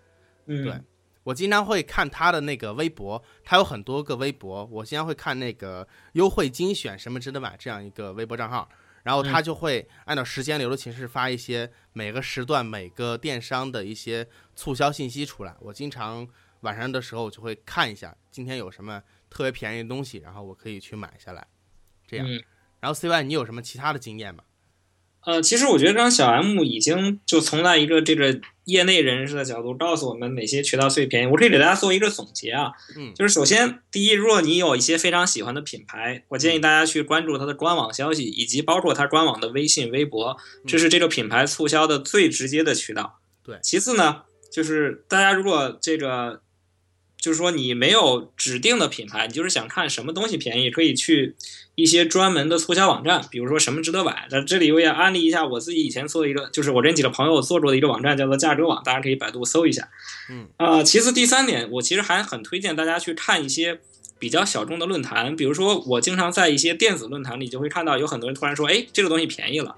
[0.44, 0.81] 嗯，对
[1.24, 8.68] 我经常会看他的那个微博，他有很多个微博，我经常会看那个优惠精选什么值得买这样一个微博账号，
[9.02, 15.56] 然后他就会按照时间流的形式发一些每个时段每个电商的一些促销信息出来。
[15.60, 16.26] 我经常
[16.60, 21.46] 晚上的时候就会看一下今天有什么特别便宜的东西，然后我可以去买下来。
[22.06, 22.42] 这样，嗯
[22.80, 24.44] 然后 CY 你有什么其他的经验吗？
[25.26, 31.26] 呃，其实我觉得刚小 M 已经就从在一个这个业内人士的角度告诉我们哪些渠道最便宜。
[31.26, 43.18] 我可以给大家做一个总结啊，嗯就是首先第一，如果你有一些非常喜欢的品牌，我建议大家去关注它的官网消息，以及包括它官网的微信、微博，这是这个品牌促销的最直接的渠道。
[43.42, 46.43] 对其次呢，就是大家如果这个。
[47.24, 51.34] 就是说，你没有指定的品牌，你就是想看什么东西便宜，可以去
[51.74, 54.28] 一些专门的促销网站，比如说什么值得买。
[54.30, 59.88] 在这里我也安利一下我自己以前做的一个，就是我跟几个朋友做过的一个网站，叫做价格网，大家可以百度搜一下。
[60.28, 63.80] 嗯，呃，其次第三点，我其实还很推荐大家去看一些
[64.18, 69.74] 比较小众的论坛，比如说我经常在一些电子论坛里就会看到有很多人突然说，哎，这个东西便宜了。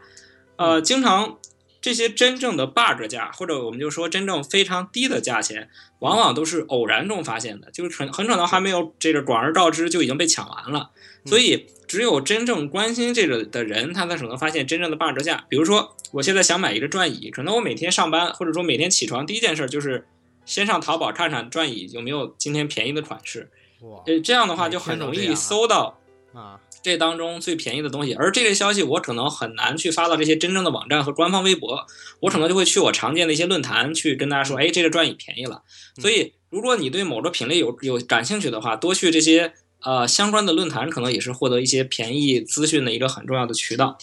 [0.57, 1.39] 呃，经常
[1.87, 5.71] 这些真正的 bug 价，或者我们就说真正非常低的价钱，
[6.01, 10.91] 往往都是偶然中发现的，就是很很可能还没有这个广而告之就已经被抢完了。
[11.25, 15.45] 所以，只有真正关心这个的人，他才可能发现真正的 bug 价。
[15.49, 20.09] 比如说，我现在想买一个转椅，可能我每天上班，或者说每天起床第一件事就是
[20.45, 23.49] 先上淘宝看看转椅有没有今天便宜的款式。
[23.83, 26.01] 哇呃，这样的话就很容易搜到
[26.35, 28.15] 啊，这当中最便宜的东西。
[28.15, 31.87] 而这类消息我可能很难去发到这些真正的网站和官方微博，
[32.21, 35.63] 我可能就会去我常见的一些论坛去跟大家说，哎，这个转椅便宜了。
[35.97, 43.99] 所以，如果你对某个品类有有感兴趣的话，多去这些呃相关的论坛，可能也是获得一些便宜资讯的一个很重要的渠道。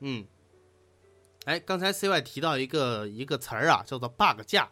[0.00, 0.24] 嗯，
[1.44, 4.70] 哎，刚才 CY 提到一个一个词儿啊，叫做 bug 价。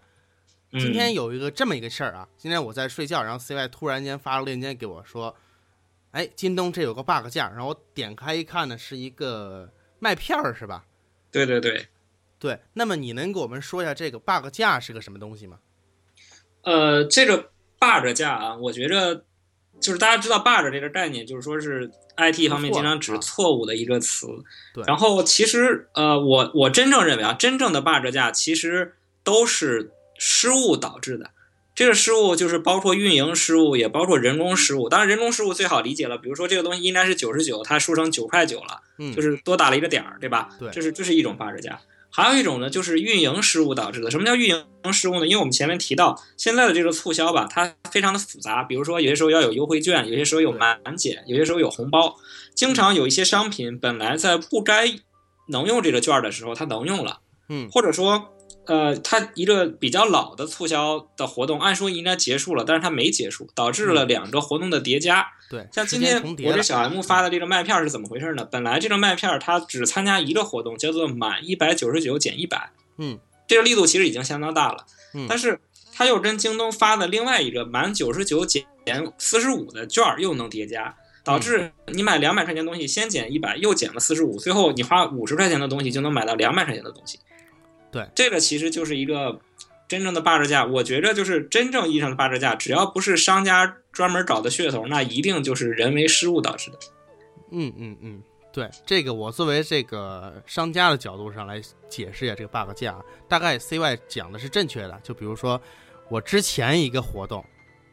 [0.72, 5.34] 嗯今天有一个这么一个事儿啊，今天我在睡觉，然后 CY 突然间发了链接给我说，
[6.16, 10.86] 哎，京东这有个 bug 价，然后我点开一看呢，是一个麦片儿，是吧？
[11.30, 11.88] 对对对，
[12.38, 15.58] 对，那么你能给我们说一下这个 bug 价是个什么东西吗？
[16.62, 19.24] 呃，这个 bug 价啊，我觉着
[19.78, 24.26] 就是大家知道 bug 这个概念，就是说是 IT 方面经常指错误的一个词。
[24.72, 31.30] 对然后其实呃，我我真正认为啊，真正的 bug 价其实都是失误导致的。
[31.76, 34.88] 这个失误就是包括运营失误，也包括人工失误。
[34.88, 40.48] 当然，人工失误最好理解了，比如说这个东西应该是九十九，它输成九块九了，嗯，就是多打了一个点儿，对吧？
[40.58, 41.78] 对这是这是一种 bug 价。
[42.08, 44.10] 还有一种呢，就是运营失误导致的。
[44.10, 45.26] 什么叫运营失误呢？
[45.26, 48.62] 因为我们前面提到，现在的这个促销吧，它非常的复杂。
[48.62, 52.16] 比如说，有些时候要有优惠券，有些时候有满减，有些时候有红包。
[52.54, 54.94] 经常有一些商品本来在不该
[55.48, 57.18] 能用这个券的时候，它能用了，
[57.50, 58.34] 嗯或者说，
[58.66, 65.26] 呃，它一个比较老的促销的活动，按说应该结束了，但是它没结束，导致了两个活动的叠加。
[65.48, 68.44] 对，像今天我这小 M 发的这个麦片是怎么回事呢？
[68.44, 74.84] 本来这个麦片它只参加一个活动，叫做满一百九十九减一百，嗯，这个力度其实已经相当大了。
[75.14, 75.60] 嗯但是
[75.94, 78.66] 它又跟京东发的另外一个满九十九减
[79.16, 87.18] 四十五的券儿又能叠加，导致你买两百块钱东西先减一百，又减了四十五，最后你花五十块钱的东西就能买到两百块钱的东西。
[87.96, 89.40] 对，这个其实就是一个
[89.88, 90.66] 真正的 bug 价。
[90.66, 96.78] 我觉着就是真正意义上的 bug 价，只要不是商家专门找的噱头，那一定就是人为失误导致的。
[97.50, 105.00] 嗯嗯嗯，对，这个我作为这个商家的角度上来解释一下这个 bug 价，大概 CY 讲的是正确的。
[105.02, 105.58] 就比如说
[106.10, 107.42] 我之前一个活动，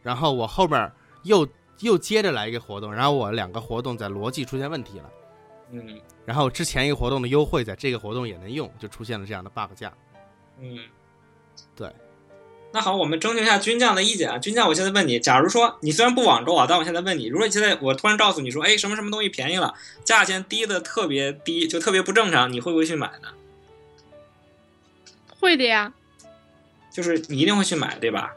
[0.02, 0.92] 然后我后边
[1.24, 1.48] 又
[1.80, 5.10] 又接着来一个活动，然后我两个活动在逻辑出现问题了，
[5.72, 9.92] 嗯然后之前一个活动的优惠在这个活动也能用，就出现了这样的 bug 价。
[10.60, 10.80] 嗯，
[11.76, 11.92] 对。
[12.72, 14.40] 那好，我们征求一下军将的意见啊。
[14.40, 23.30] 军将，我现在问你，假如说你虽然不网购啊，但我现在问你，如果你现在我突然告诉你说，哎，什么什么东西便宜了，价钱低的特别低，就特别不正常，你会不会去买呢？
[25.40, 25.94] 会的呀。
[26.92, 28.34] 就是你一定会去买，对吧？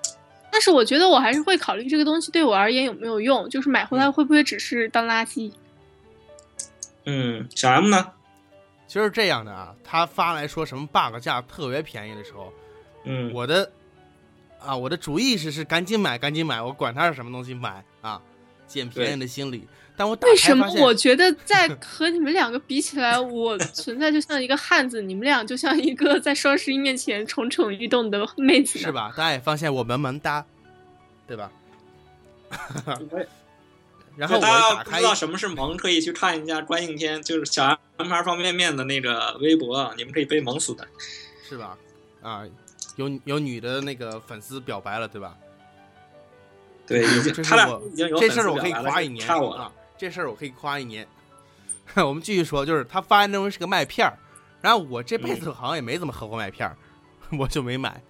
[0.51, 5.51] 但是我觉得我还是会考虑这个东西对我而言有没有用，就是买回来会不会只是当垃圾。
[5.51, 5.53] 嗯，
[7.55, 8.12] 小 M 呢？
[8.87, 12.53] 其实这样的啊，他发来说什么 bug 价特别便宜的时候，
[13.05, 13.71] 嗯，我的
[14.61, 18.23] 啊，我的主意识是赶紧买，赶紧买，我管它是什么东西买啊，
[18.69, 19.66] 捡便宜的心理。
[19.99, 28.79] 但我打为什么我觉得在和你们两个比起来， 我存在就像一个汉子，你们俩就像一个在双十一面前蠢蠢欲动的妹子？
[28.79, 29.12] 是吧？
[29.16, 30.45] 大家也发现我萌萌哒，
[31.27, 31.51] 对吧？
[34.16, 40.87] 然后我大家不知道什么是萌，可以去看一下关应天， 就是小 M 牌方便面的那个微博，你们可以被萌死的。
[41.48, 41.76] 是吧？
[42.22, 42.42] 啊，
[42.96, 45.37] 有有女的那个粉丝表白了，对吧？
[46.87, 47.05] 对，
[47.44, 49.50] 他俩我已经有这事儿我可以夸一年我。
[49.50, 51.07] 啊，这事儿我可以夸一年。
[51.96, 54.18] 我们继续说，就是他发的东西是个麦片儿，
[54.61, 56.76] 然后我这辈子好像也没怎么喝过麦片儿，
[57.38, 58.02] 我就没买。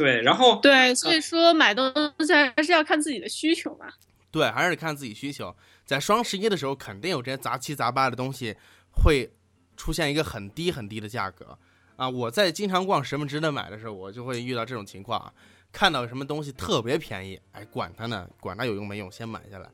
[0.00, 3.86] 对，然后对，所以说买东西还是要看自己的需求嘛。
[4.30, 5.54] 对，还是得看自己需求。
[5.84, 8.56] 在双十一的时候，肯定有这些杂七杂八的东西
[8.92, 9.30] 会
[9.76, 11.58] 出现一个很低很低的价格
[11.96, 12.08] 啊！
[12.08, 15.30] 我在经常逛什么值得买的时候，我就会遇到这种情况啊，
[15.70, 19.68] 看到什么东西特别便宜，哎，管它呢，管它有用没用，先买下来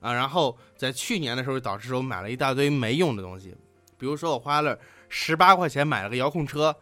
[0.00, 0.14] 啊！
[0.14, 3.54] 然后在去年的时候，导致我买了一大堆没用的东西，
[3.98, 6.74] 比如说我花了十八块钱买了个遥控车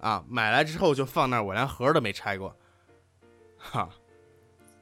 [0.00, 2.56] 啊，买来之后就放那儿，我连盒都没拆过，
[3.56, 3.88] 哈。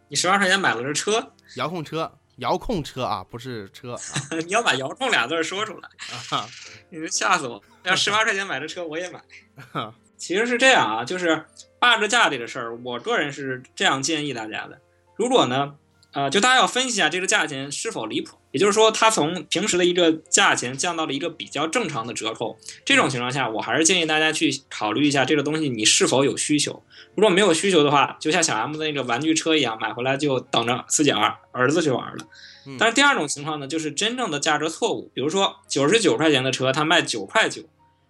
[0.09, 4.01] 你十万块钱买了这车，遥控车，遥控车啊，不是车啊
[4.47, 5.89] 你要把“遥控”俩字儿说出来，
[6.31, 6.49] 啊
[6.91, 7.61] 你这吓死我！
[7.83, 9.21] 要十八块钱买这车，我也买。
[9.73, 11.45] 哈，其实是这样啊，就是
[11.81, 14.81] 霸着价这个事儿，我个人是这样建议大家的。
[15.17, 15.75] 如果呢，
[16.13, 22.57] 呃，就大家要分析一下这个价钱是否离谱，也就是说，它从平时的一个价钱降到了一个比较正常的折扣。
[22.87, 26.83] 这种情况下，我还是建议大家去考虑一下这个东西你是否有需求。
[27.15, 32.25] 如果没有需求的话，就像小 M 的那个玩具车一样，买回来就等着自己儿儿子去玩了。
[32.67, 37.63] 嗯但是第二种情况呢，就是真正的价格错误，比如说九十九块钱的车，它卖九块九，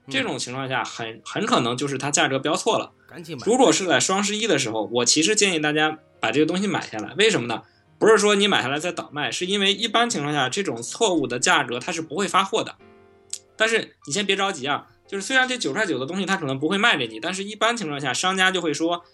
[0.09, 2.93] 这种情况下很很可能就是它价格标错了。
[3.11, 3.43] 赶紧买。
[3.45, 7.13] 如果是在双十一的时候，我其实建议大家把这个东西买下来。
[7.19, 7.63] 为什么呢？
[7.99, 12.77] 不是说你买下来再倒卖，是因为一般情况下这种错误的价格它是不会发货的。
[13.57, 19.05] 但是你先别着急啊，就是虽然这九块九的东西它可能不会卖给你，但是一般情况下商家就会说，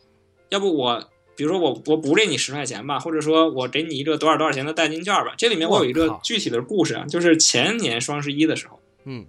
[0.49, 1.09] 要不我。
[1.35, 5.33] 比如说我我补给你十块钱吧，或者说我给你一个多少多少钱的代金券吧。
[5.39, 9.27] 这里面我有一个具体的故事啊，就是前年双十一的时候，嗯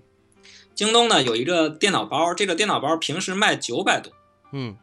[0.76, 4.12] 京东呢有一个电脑包，这个电脑包平时卖九百多，
[4.52, 4.76] 嗯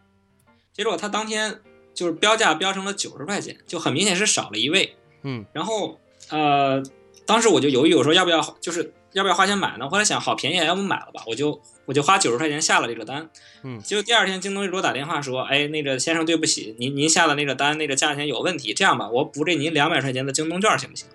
[0.72, 1.60] 结果他当天
[1.94, 4.94] 就是标价标成了九十块钱，就很明显是少了一位。
[5.22, 5.98] 嗯然后
[6.30, 6.82] 呃，
[7.26, 9.88] 当时我就犹豫，我说要不要就是要不要花钱买呢？
[9.88, 13.28] 后来想好便宜啊，要不买了吧，我就我就花九十块钱下了这个单。
[13.62, 21.08] 嗯结果第二天京东就给我打电话说，哎，那个先生对不起，您您下的那个单那个价钱有问题，这样吧，我补给您两百块钱的京东券行不行？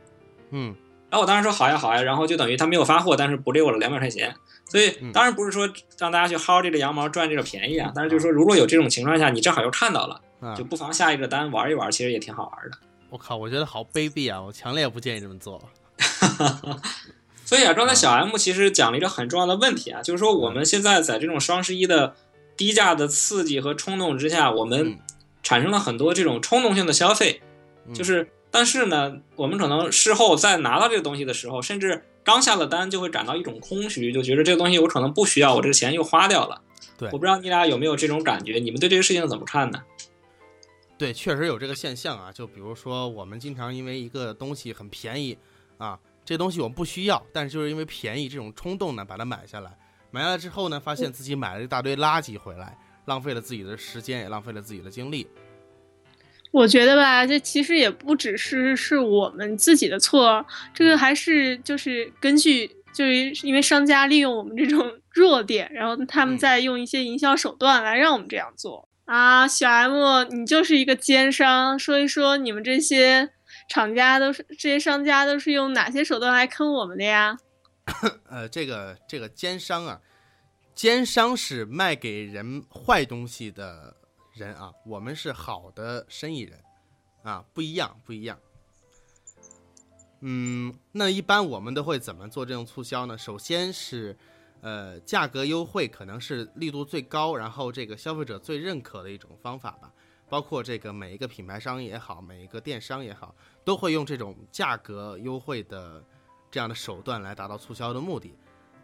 [0.51, 0.75] 嗯
[1.09, 4.35] 然后我当时说好呀好呀，然后就等于他没有发货，但是补给我了两百块钱。
[4.67, 10.21] 所以嗯当然不是说让大家去薅这个羊毛赚这个便宜啊，但是就是说如果有这种情况下，你正好又看到了，啊
[10.53, 10.63] 就！
[10.65, 12.77] 不妨下一个单玩一玩，其实也挺好玩的。
[13.09, 14.41] 我靠，我觉得好卑鄙啊！
[14.41, 15.63] 我强烈不建议这么做。
[17.45, 22.15] 所以啊，刚才小 M 其实讲了一个很重要的问题啊，就是说我们现在在这种双十一的
[22.57, 24.97] 低价的刺激和冲动之下，我们嗯
[25.43, 27.41] 产生了很多这种冲动性的消费，
[27.87, 36.61] 嗯就是但是呢，我们可能事后再拿到这个东西的时候，甚至刚下了单就会感到一种空虚，就觉得这个东西我可能不需要，我这个钱又花掉了。
[36.97, 39.83] 对我不知道你俩有没有这种感觉，你们对这个事情怎么看呢？
[40.97, 42.31] 对，确实有这个现象啊。
[42.31, 45.37] 就比如说，我们经常因为一个东西很便宜
[45.77, 49.71] 啊，这东西我们不需要，但是就是因为便宜这种冲动呢，把它买下来。
[50.11, 55.27] 买下来之后呢，发现自己买了一大堆垃圾回来，浪费了自己的时间，也浪费了自己的精力。
[56.51, 69.47] 我觉得吧，这其实也不只是是我们自己的错，这个还是就是根据，就是因为商家利用我们这种弱点，然后他们嗯再用一些营销手段来让我们这样做啊。
[69.47, 73.31] 小 M，你就是一个奸商，说一说你们这些
[73.69, 77.37] 厂家都是这些商家都是用哪些手段来坑我们的呀？
[78.29, 80.01] 呃，这个这个奸商啊，
[80.73, 83.95] 奸商是卖给人坏东西的
[84.33, 86.59] 人啊，我们是好的生意人
[87.23, 88.39] 啊，不一样，不一样。
[90.21, 93.15] 嗯，那一般我们都会怎么做这种促销呢？
[93.15, 94.17] 首先是，
[94.65, 99.93] 呃，价格优惠可能是力度最高，然后这个消费者最认可的一种方法吧。
[100.27, 106.03] 包括这个每一个品牌商也好，每一个电商也好，都会用这种价格优惠的
[106.49, 108.33] 这样的手段来达到促销的目的。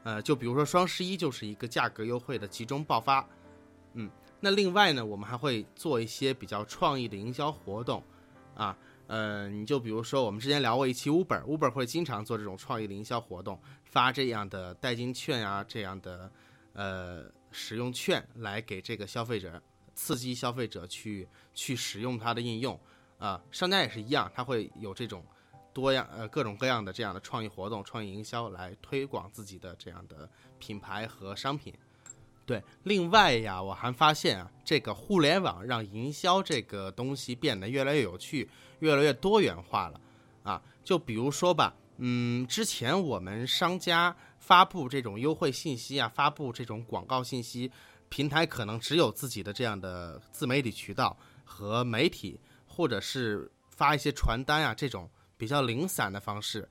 [0.03, 3.27] 呃，就比如说双十一就是一个价格优惠的集中爆发。
[3.93, 4.07] 嗯，
[4.39, 8.03] 那另外呢，我们还会做一些比较创意的营销活动
[8.53, 8.77] 啊。
[9.07, 13.59] 呃，你就比如说我们之前聊过一期 Uber，Uber 会经常做这种创意的营销活动，
[13.91, 16.31] 发这样的代金券啊，这样的
[16.73, 19.61] 呃使用券来给这个消费者
[19.93, 22.79] 刺激消费者去去使用它的应用
[23.19, 25.23] 啊、商家也是一样，他会有这种
[25.71, 30.27] 多样呃各种各样的这样的创意活动、创意营销来推广自己的这样的
[30.57, 31.71] 品牌和商品。
[32.47, 40.01] 对，另外呀，我还发现啊，这个互联网让营销这个东西变得越来越有趣，越来越多元化了
[40.41, 40.59] 啊。
[40.83, 47.71] 就比如说吧，嗯，之前我们商家发布这种优惠信息啊，发布这种广告信息，
[48.09, 56.67] 平台可能只有自己的这样的自媒体渠道和媒体，或者是发一些传单啊这种比较零散的方式。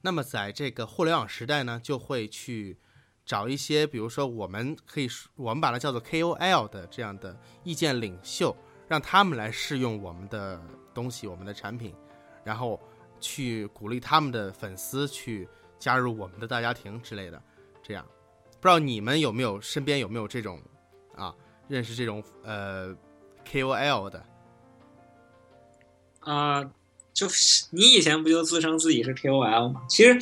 [0.00, 2.76] 那么在这个互联网时代呢，就会去
[3.24, 8.52] 找一些，比如说我们可以我们把它叫做 KOL 的这样的意见领袖，
[8.88, 10.60] 让他们来试用我们的
[10.92, 11.94] 东西、我们的产品，
[12.42, 12.80] 然后
[13.22, 15.48] 去鼓励他们的粉丝去
[15.78, 17.42] 加入我们的大家庭之类的。
[17.82, 18.04] 这样，
[18.60, 20.60] 不知道你们有没有身边有没有这种
[21.16, 21.34] 啊，
[21.68, 22.94] 认识这种呃
[23.50, 24.24] KOL 的
[26.20, 26.70] 啊？
[27.14, 29.82] 就是你以前不就自称自己是 KOL 吗？
[29.88, 30.18] 其实，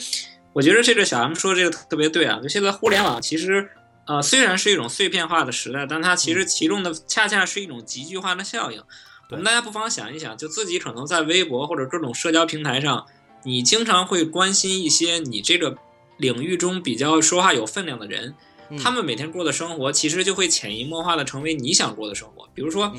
[0.53, 2.41] 我觉得这个小 M 说这个特别对啊。
[2.43, 3.71] 就现在互联网其实，
[4.07, 8.83] 呃，虽然是一种碎片化的时代，但它其实其中的恰恰是一种集聚化的效应。
[9.31, 13.07] 我们大家不妨想一想，就自己可能在微博或者各种社交平台上，
[13.45, 15.77] 你经常会关心一些你这个
[16.17, 18.35] 领域中比较说话有分量的人，
[18.79, 22.49] 他们每天过的生活，其实就会潜移默化的成为你想过的生活。
[22.55, 22.95] 比如说。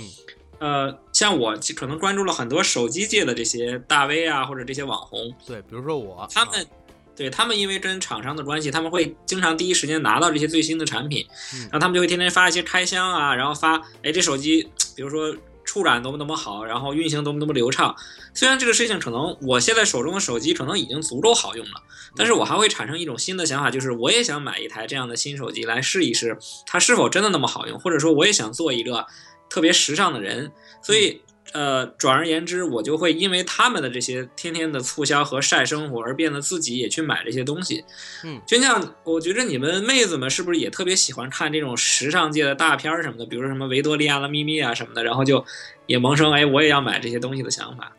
[0.61, 6.67] 呃，像我可能关注了很多手机界的这些大 V 啊，或者这些网红，对，比如说我，他们，
[7.15, 11.25] 对他们因为跟厂商的关系，他们会经常第一时间拿到这些最新的产品，
[11.63, 17.95] 然后他们就会天天发一些开箱啊，然后发，哎，这手机，比如说触感多么多么好，然后运行多么多么流畅。
[18.34, 21.84] 虽然这个事情可能我现在手中的手机可能已经足够好用了，
[22.16, 29.05] 但是我还会产生一种新的想法，就是我也想买一台这样的新手机来试一试，它是否真的那么好用，或者说我也想做一个。
[29.53, 31.22] 特别时尚的人，所以
[31.53, 37.83] 呃，转而言之，我就会因为他们的这些天天的促销和晒生活，而变得自己也去买这些东西。
[38.23, 45.43] 嗯，就像我觉得你们妹子们是不是也特别喜欢看这种时尚界的大片儿什么的，比如说什么维多利亚的秘密啊什么的，然后就
[45.87, 47.91] 也萌生哎，我也要买这些东西的想法。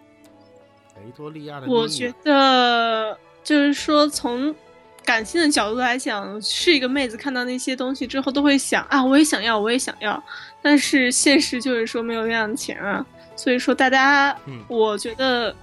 [1.05, 4.55] 维多利亚的秘密，我觉得就是说从。
[5.05, 10.23] 感性的角度来讲，是一个妹子看到那些东西之后，都会想啊，我也想要，我也想要。
[10.63, 13.05] 但是现实就是说没有那样的钱啊，
[13.37, 14.37] 所以说大家，
[14.69, 15.55] 我觉得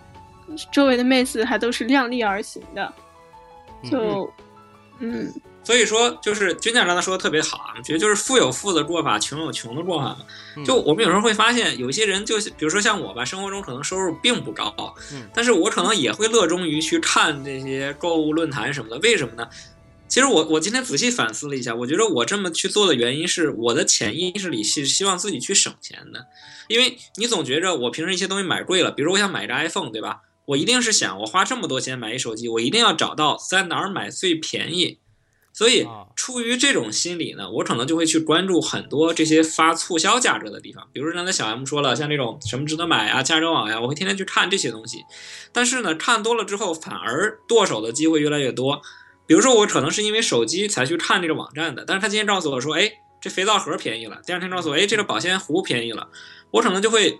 [0.72, 2.93] 周围的妹子还都是量力而行的，
[3.89, 4.32] 就，
[4.99, 5.34] 嗯。
[5.61, 10.20] 所以说，就是军将刚才说的特别好啊，我觉得就是富有富的过法，穷有穷的过法嘛。
[10.65, 14.74] 就我们有时候会发现，有些人就比如说像我吧，生活中可能收入并不高，
[15.32, 18.97] 但是我可能也会乐衷于去看这些购物论坛什么的。
[18.99, 19.47] 为什么呢？
[20.10, 26.26] 其实我我今天仔细反思了一下，我觉得我这么去做的原因是我的潜意识里是希望自己去省钱的，
[26.68, 30.22] 因为你总觉着我平时一些东西买贵了，比如我想买个 iPhone，对吧？
[30.45, 34.97] 我一定是想我花这么多钱买一手机，我一定要找到在哪儿买最便宜。
[35.51, 35.86] 所以，
[36.16, 45.03] 出于这种心理呢，我可能就会去关注很多这些发促销价格的地方，比如说刚才小 M 说了，像这种什么值得买啊、加州网呀，我会天天去看这些东西。
[45.51, 48.82] 但是呢，看多了之后，反而剁手的机会越来越多。
[49.30, 56.09] 比如说，我可能是因为手机才去看这个网站的，但是他今天告诉我说，哎，这肥皂盒便宜了；第二天告诉我，哎，这个保鲜壶便宜了，
[56.49, 57.19] 我可能就会。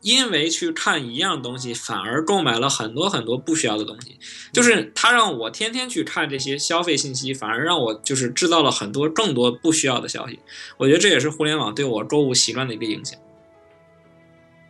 [0.00, 4.16] 因为去看一样东西，反而购买了很多很多不需要的东西，
[4.52, 10.38] 就是他让我天天去看这些消费信息，反而让我就是制造了很多更多不需要的消息。
[10.76, 13.18] 我觉得这也是互联网对我购物习惯的一个影响。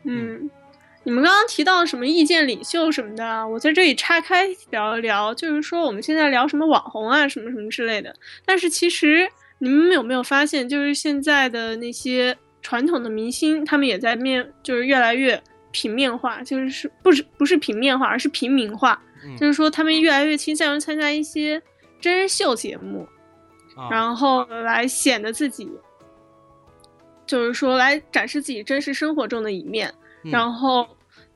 [0.04, 0.48] 嗯，
[1.08, 8.14] 你们刚刚提到什么意见领袖什么的，我在这里拆开聊一聊，就是说我们现在聊什么网红啊，什么什么之类的。
[8.44, 9.26] 但是其实
[9.58, 12.36] 你们有没有发现，就是现在的那些。
[12.60, 15.40] 传统的明星，他们也在面，就是越来越
[15.70, 19.00] 平面化，就是是不是不是平面化，而是平民化，
[19.38, 21.62] 就是说他们越来越倾向于参加一些
[22.00, 23.08] 真人秀节目，
[23.90, 25.70] 然后来显得自己，
[27.24, 29.94] 就是说来展示自己真实生活中的一面，
[30.24, 30.86] 然后。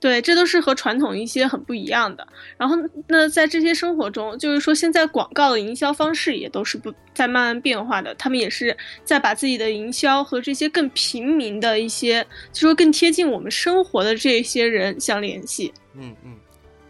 [0.02, 2.26] 对，这都是和传统一些很不一样的。
[2.58, 2.74] 然后，
[3.06, 8.12] 那在这些生活中，就是说，现在广告的营销方式也都是不在慢慢变化的。
[8.16, 15.72] 他们也是在把自己的营销和这些更平民的一些，就说更贴近我们生活的这些人相联系。
[15.94, 16.36] 嗯嗯，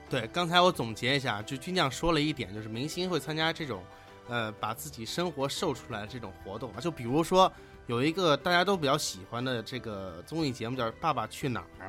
[0.09, 0.27] 对。
[0.33, 3.85] 刚才我总结一下，就军将说了一点，就是明星会参加这种，
[4.27, 6.81] 呃，把自己生活秀出来的这种活动啊。
[6.81, 7.53] 就比如说，
[7.89, 11.89] 有一个大家都比较喜欢的这个综艺节目叫《爸爸去哪儿》。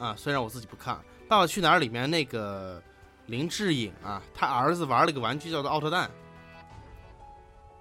[0.00, 0.94] 啊，虽然我自己不看
[1.28, 2.82] 《爸爸去哪儿》里面那个
[3.26, 6.10] 林志颖啊，他儿子玩了个玩具叫做奥特蛋，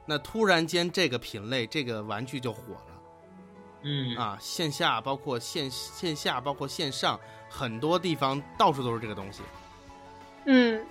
[0.06, 3.02] 那突然间这个品类这个玩具就火了，
[3.84, 4.16] 嗯。
[4.18, 7.18] 啊，线下包括线线下包括线上
[7.50, 9.42] 很多地方到处都是这个东西，
[10.46, 10.86] 嗯，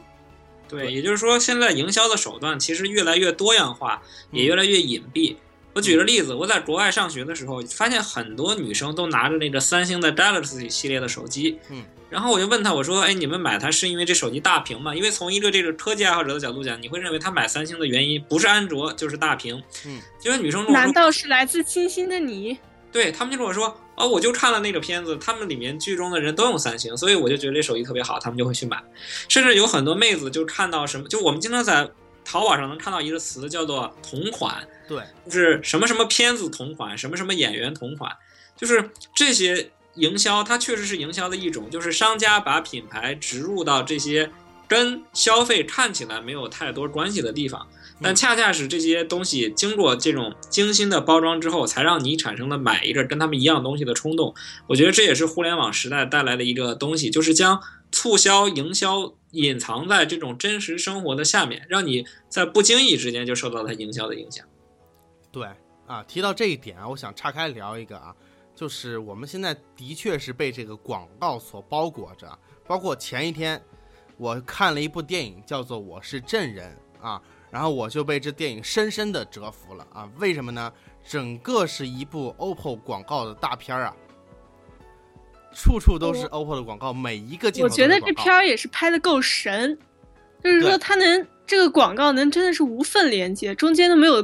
[0.66, 5.36] 对，也就是说现在营销的手段其实越来越多样化，也越来越隐蔽。
[5.78, 14.92] 我举个例子，我在国外上学的时候，发现很多女生都拿着那个三星的 Galaxy 系列的手机，嗯，然后我就问她，我说，哎，你们买它是因为这手机大屏吗？
[14.92, 22.58] 因为从一个这个科技爱好者的角度讲，你会认为她买三星的原因不是安卓就是大屏，嗯，结果女生说，难道是来自星星的你？
[22.90, 28.82] 对他们就跟我说，哦，我就看了那个片子，他们里面剧中的人都用三星，所以我就觉得这手机特别好，他们就会去买。
[29.28, 31.88] 甚至有很多妹子就看到什么，就我们经常在
[32.30, 38.14] 淘宝上能看到一个词叫做同款，对，就是什么什么片子同款，什么什么演员同款，
[38.54, 44.30] 就是这些营销，它确实是营销的一种，就是商家把品牌植入到这些
[44.68, 47.66] 跟消费看起来没有太多关系的地方。
[48.00, 54.34] 但恰恰是这些东西经过这种精心的包装之后，才让你产生了买一个跟他们一样东西的冲动。
[54.68, 64.46] 我觉得这也是互联网时代带来的一个东西，就是将促销营销隐藏在这种真实生活的下面，让你在不经意之间就受到它营销的影响。
[65.32, 65.48] 对
[65.86, 68.14] 啊，提到这一点啊，我想岔开聊一个啊，
[68.54, 73.60] 就是我们现在的确是被这个广告所包裹着，包括前一天
[74.16, 77.20] 我看了一部电影，叫做《我是证人》啊。
[77.50, 80.08] 然后我就被这电影深深的折服了啊！
[80.18, 80.72] 为什么呢？
[81.08, 83.96] 整个是一部 OPPO 广告的大片儿啊，
[85.54, 89.78] 处处都是 OPPO 的广告，每一个镜头我觉得这片儿也是拍的够神，
[90.44, 94.22] 就是说它能这个广告能真的是无缝连接，中间都没有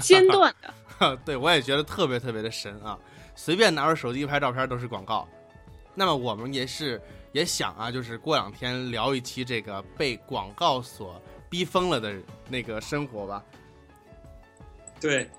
[0.00, 0.72] 间断的。
[1.26, 2.98] 对，我也觉得特别特别的神啊！
[3.34, 5.28] 随便拿着手机拍照片都是广告。
[5.94, 6.98] 那么我们也是
[7.32, 11.20] 也想啊，就是过两天聊一期这个被广告所。
[11.54, 12.12] 逼疯了的
[12.48, 13.40] 那个生活吧。
[15.00, 15.30] 对，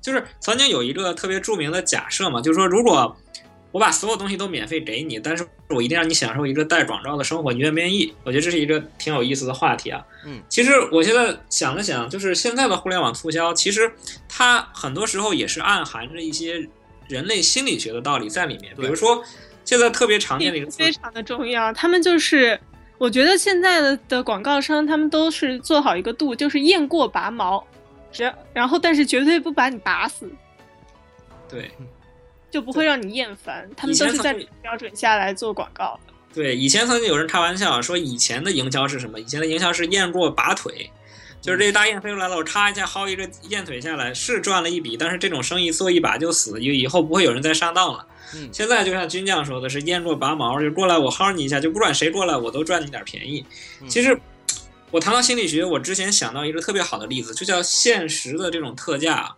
[0.00, 3.16] 就是曾经有一个特别著名的假设嘛，就是说，如果
[3.72, 8.14] 我把所有东西都免费给你，但是我一定让你享受一个带广告的生活，你愿不愿意？
[8.22, 10.00] 我觉得这是一个挺有意思的话题啊。
[10.24, 13.92] 嗯，其实我现在想了想，就是现在的互联网促销，其实
[14.28, 16.68] 它很多时候也是暗含着一些
[17.08, 18.72] 人类心理学的道理在里面。
[18.76, 19.24] 比如说，
[19.64, 22.60] 现在特别常见的一个非常的重要，他们就是。
[22.96, 27.62] 我觉得现在的的广告商，他们都是做好一个度，就是雁过拔毛，
[28.12, 30.30] 只要然后，但是绝对不把你拔死，
[31.48, 31.70] 对，
[32.50, 33.68] 就不会让你厌烦。
[33.76, 34.32] 他们都是在
[34.62, 36.12] 标准下来做广告的。
[36.32, 39.20] 对，以前曾经有人开玩笑说，以前的营销是什么？
[39.20, 40.90] 以前的营销是雁过拔腿，
[41.40, 48.06] 就是这大雁飞出来了，我插一下薅一个雁腿下来，是赚了一笔，但是这种生意做一把就死，以以后不会有人再上当了。
[48.52, 53.44] 现在就像军将说的是“雁过拔毛”，就过来我薅你一下，就不管谁过来我都赚你点便宜。
[53.88, 54.18] 其实
[54.90, 59.36] 我谈到心理学，我之前想到一个特别好的例子，就叫现实的这种特价。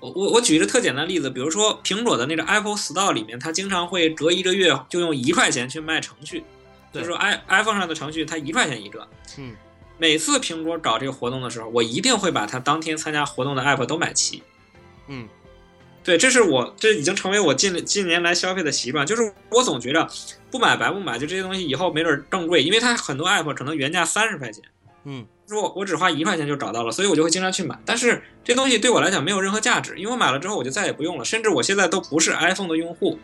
[0.00, 6.42] 我我我举一个特简单的例子，比如说苹果的那个 Apple Store 里面，它经常会隔一个月就用一块钱去卖程序，
[6.92, 9.06] 就是说 i iPhone 上的程序它一块钱一个。
[9.38, 9.54] 嗯，
[9.98, 14.42] 每次苹果搞这个活动的时候，我一定会把它当天参加活动的 App 都买齐。
[15.06, 15.28] 嗯。
[16.04, 20.08] 对，这是我这已经成为我近近年来消费的习惯，就是我总觉着
[20.50, 24.64] 不买白不买，就这些东西以后没准更贵，因为它很多 app 可能原价三十块钱，
[25.04, 27.78] 嗯，如果我只花一块钱就找到了，所以我就会经常去买。
[27.86, 33.18] 但是这东西对我来讲没有任何价值，因为我买了之后我就再也不用了，甚至我现在都不是 iPhone 的用户。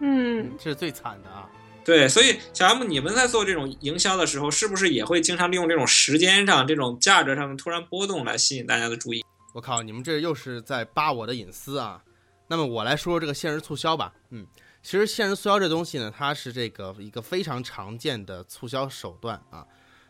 [0.00, 1.48] 嗯，这是最惨的啊。
[1.84, 9.24] 对，所以小 M，你们在做这种营销的时候，是不是也会经常利用这种时间上、这种价值上的突然波动来吸引大家的注意？
[9.52, 12.02] 我靠，你们这又是在扒我的隐私啊！
[12.48, 14.12] 那么我来说说这个限时促销吧。
[14.30, 14.46] 嗯，
[14.82, 19.66] 其实限时促销这东西呢，它是这个一个非常常见的促销手段啊。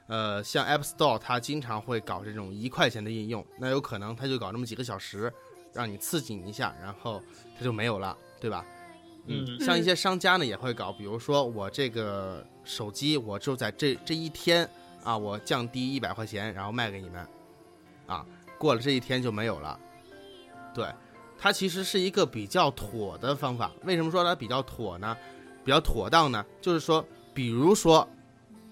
[0.06, 5.32] 呃，像 App Store 它经常会搞这种一块钱的应用，那有可能它就搞那么几个小时，
[5.72, 7.20] 让你刺激你一下，然后
[7.58, 8.64] 它就没有了，对吧？
[9.26, 14.68] 嗯，像一些商家呢也会搞，比如说我这个手机，我就在这这一天
[15.02, 17.26] 啊，我降低一百块钱，然后卖给你们，
[18.06, 18.24] 啊。
[18.62, 19.76] 过了这一天就没有了，
[20.72, 20.86] 对，
[21.36, 23.72] 它其实是一个比较妥的方法。
[23.82, 25.16] 为什么说它比较妥呢？
[25.64, 26.46] 比较妥当呢？
[26.60, 27.04] 就是说，
[27.34, 28.08] 比如说，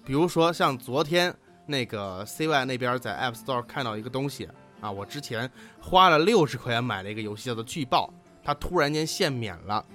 [0.05, 1.35] 比如说像昨天
[1.65, 4.47] 那个 CY 那边在 App Store 看到一个东西
[4.79, 8.09] 啊，我之前花了六十块钱买了一个游戏叫做《巨爆》，
[8.45, 9.85] 它突然间限免了，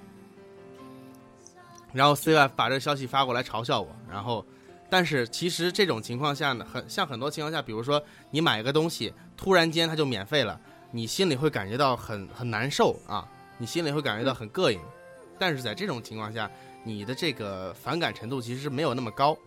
[1.91, 4.45] 然后 CY 把这个消息发过来嘲笑我，然后。
[4.89, 10.59] 但是其实这种情况下呢，很像很多情况下，比如说你买一个东西，突然间它就免费了，
[10.91, 13.25] 你心里会感觉到很很难受啊，
[13.57, 14.81] 你心里会感觉到很膈应。
[15.39, 16.49] 但是在这种情况下，
[16.83, 19.37] 你的这个反感程度其实是没有那么高，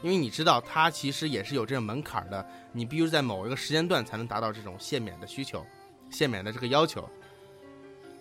[0.00, 5.66] 因为你知道它其实也是有这个门槛的，你必须在某一个时间段才能达到这种限免的需求，
[6.08, 7.06] 限免的这个要求。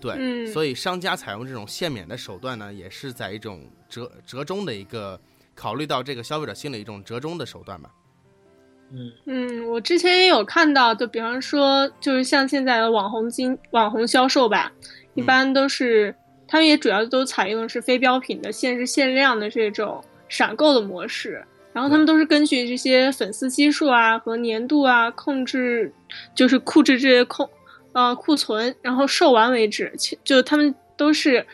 [0.01, 5.17] 对，所以商家采用这种限免的手段呢，也是在一种折折中的一个。
[5.55, 7.93] 考虑到这个消费者心理一种折中的手段吧。
[8.91, 14.71] 嗯嗯，我之前也有看到，就比方说，就是像现在的网红经网红销售吧，
[15.13, 16.15] 一般都是、
[16.47, 25.93] 他们也主要都采用的是非标品的限时限量的这种闪购的模式，然后他们都是根据这些粉丝基数啊和年度啊控制，
[26.33, 27.47] 就是控制这些控
[27.93, 29.93] 呃库存，然后售完为止。
[29.97, 31.45] 其就他们都是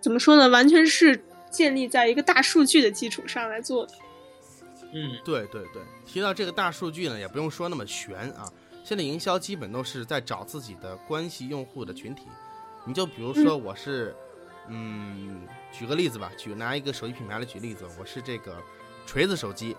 [0.00, 0.48] 怎么说呢？
[0.48, 3.92] 完全是建立在一个大数据的基础上来做的。
[4.92, 8.50] 嗯对对对，提到这个大数据呢，也不用说那么玄啊。
[8.82, 12.22] 现在营销基本都是在找自己的关系用户的群体。
[12.86, 14.16] 你就比如说，我是，
[14.68, 18.56] 嗯，举个例子吧，举拿一个手机品牌来举例子，我是这个
[19.06, 19.76] 锤子手机，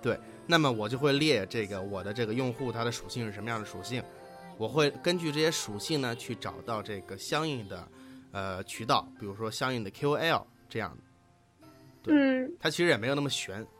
[0.00, 4.02] 对，那么我就会列这个我的这个用户他的属性是什么样的属性，
[4.56, 7.88] 我会根据这些属性呢去找到这个相应的
[8.32, 11.68] 呃渠道，比如说相应的 KOL 这样的，
[12.02, 13.77] 对嗯它其实也没有那么玄啊。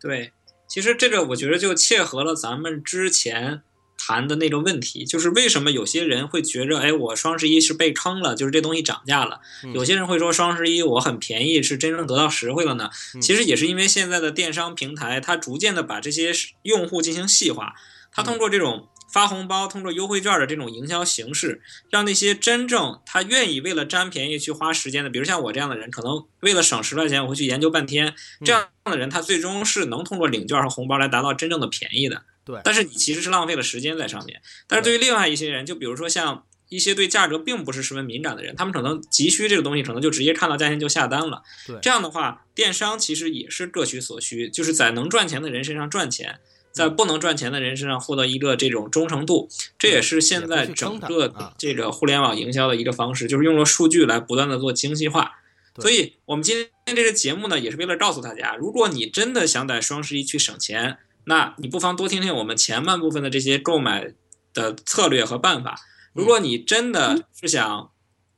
[0.00, 0.32] 对，
[0.68, 3.62] 其实这个我觉得就切合了咱们之前
[3.98, 12.90] 谈的那个问题，就是为什么有些人会觉着，哎，我双十一是被坑了，就是这东西涨价了；嗯有些人会说双十一我很便宜，是真正得到实惠了呢？
[13.14, 16.32] 嗯其实也是因为现在的电商平台，它逐渐的把这些
[16.62, 17.74] 用户进行细化，
[18.10, 18.88] 它通过这种。
[19.12, 28.14] 发红包，通过优惠券的这种营销形式，让那些真正他愿意为了占便宜去花时间的，比如像我这样的人，可能为了省十块钱，我会去研究半天。
[28.44, 32.22] 这样的人，他最终是能通过领券和红包来达到真正的便宜的。
[32.44, 34.40] 对但是你其实是浪费了时间在上面。
[34.66, 41.42] 但是对于另外一些人，就比如说像一些对价格并不是十分敏感的人，他们可能急需这个东西，可能就直接看到价钱就下单了。
[41.66, 46.38] 对这样的话，电商其实也是各取所需，就是在能赚钱的人身上赚钱。
[46.72, 49.48] 在不能赚钱的人身上获得一个这种忠诚度，
[49.78, 55.32] 这也是现在整个这个互联网营销的一个方式，就是用了数据来不断的做精细化。
[55.78, 64.12] 所以，我们今天这个节目呢，也是为了告诉大家，如果你真的想在双十一去省钱，那你不妨多听听我们前半部分的这些购买
[64.52, 65.80] 的策略和办法。
[66.12, 67.90] 如果你真的是想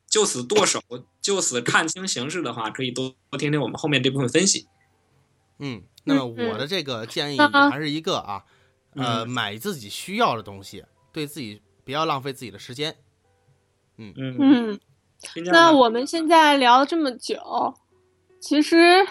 [0.09, 0.83] 就此剁手、
[1.21, 4.67] 就此看清形势的话，可以多多听听我们后面这部分分析。
[5.59, 5.83] 嗯。
[6.05, 7.39] 那么我的这个建议
[7.71, 8.45] 还是一个啊，
[8.97, 12.97] 呃，买自己需要的东西，对自己不要浪费自己的时间。
[13.99, 14.81] 嗯嗯嗯，
[15.53, 17.75] 那我们现在聊了这么久，
[18.41, 19.07] 其实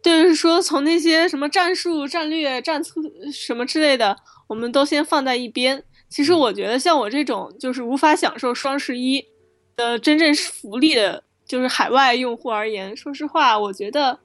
[0.00, 3.00] 就是说从那些什么战术、战略、战策
[3.32, 4.16] 什么之类的，
[4.46, 5.82] 我们都先放在一边。
[6.08, 9.26] 其实我觉得像我这种就是无法享受双十一
[9.74, 14.20] 的真正福利的，就是海外用户而言，说实话，我觉得。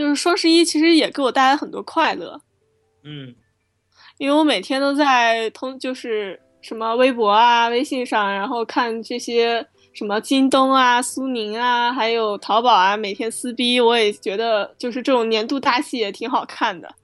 [0.00, 2.40] 就是双十一其实也给我带来很多快乐，
[3.04, 3.34] 嗯，
[4.16, 16.94] 因为我每天都在通，就是什么微博啊、微信上，然后看这些什么京东啊、苏宁啊，还有淘宝啊，每天撕逼，我也觉得就是这种年度大戏也挺好看的。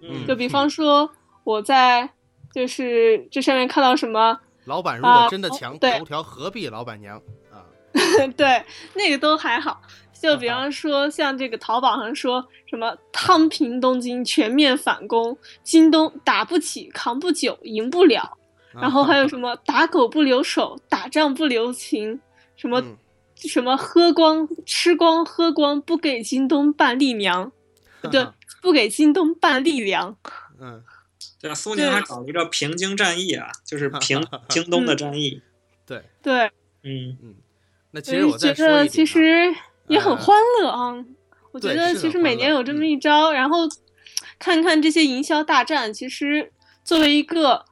[0.00, 1.10] 嗯，就比方说
[1.42, 2.08] 我在
[2.54, 7.20] 就是这上面看到什么， 老板如果真的强，头条何必老板娘
[7.50, 7.66] 啊？
[8.36, 8.62] 对，
[8.94, 9.82] 那个都还好。
[10.20, 18.36] 就比方说，像这个淘宝上说什么“汤平东京，全面反攻”，京东打不起，扛不久，赢不了。
[18.74, 22.20] 然后还有 什么“打狗不留手，打仗不留情”，
[22.56, 22.96] 什么、嗯、
[23.36, 27.52] 什么喝光吃光喝光，不给京东办力量，
[28.10, 28.26] 对，
[28.60, 30.16] 不给京东办力量。
[30.60, 30.82] 嗯，
[31.40, 35.42] 对啊，苏宁还搞了一个平京战役啊，就是平 京东的战役。
[35.86, 36.50] 对对，
[36.82, 37.34] 嗯嗯，
[37.92, 39.54] 那其实我再觉得其实。
[39.88, 40.90] 也很欢乐啊！
[40.90, 41.04] 呃、
[41.52, 43.60] 我觉得其实每年有这么一招，嗯、然后
[44.38, 46.52] 看看这些营销大战，其实
[46.84, 47.64] 作为一个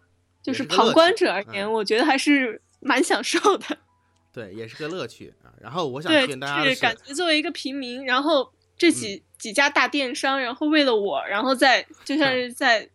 [0.43, 3.79] 就是旁观者而言，嗯、我觉得还是蛮享受的。
[4.33, 5.53] 对，也是个乐趣啊。
[5.61, 12.89] 然后我想对，大家是感觉作为一个平民，然后这几、嗯、几家大电商，然后为了我，然后在就像 是在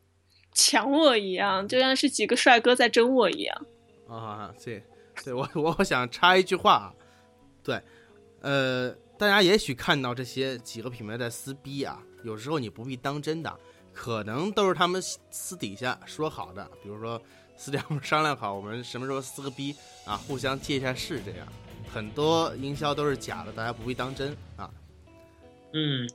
[0.54, 3.66] 抢我一样，就像是几个帅哥在争我一样。
[4.10, 4.84] 啊，对，
[5.24, 6.94] 对我我想插一句话啊，
[7.64, 7.80] 对，
[8.42, 8.96] 呃。
[9.22, 13.60] 大家也许看到这些几个品牌在撕逼啊，有时候你不必当真的，
[13.94, 15.00] 可能都是他们
[15.30, 17.22] 私底下说好的，比如说
[17.56, 21.48] 私底下商量好，我们什么时候撕个逼啊，互相借一下势，这样
[21.94, 24.68] 很多营销都是假的，大家不必当真啊。
[25.74, 26.10] 嗯，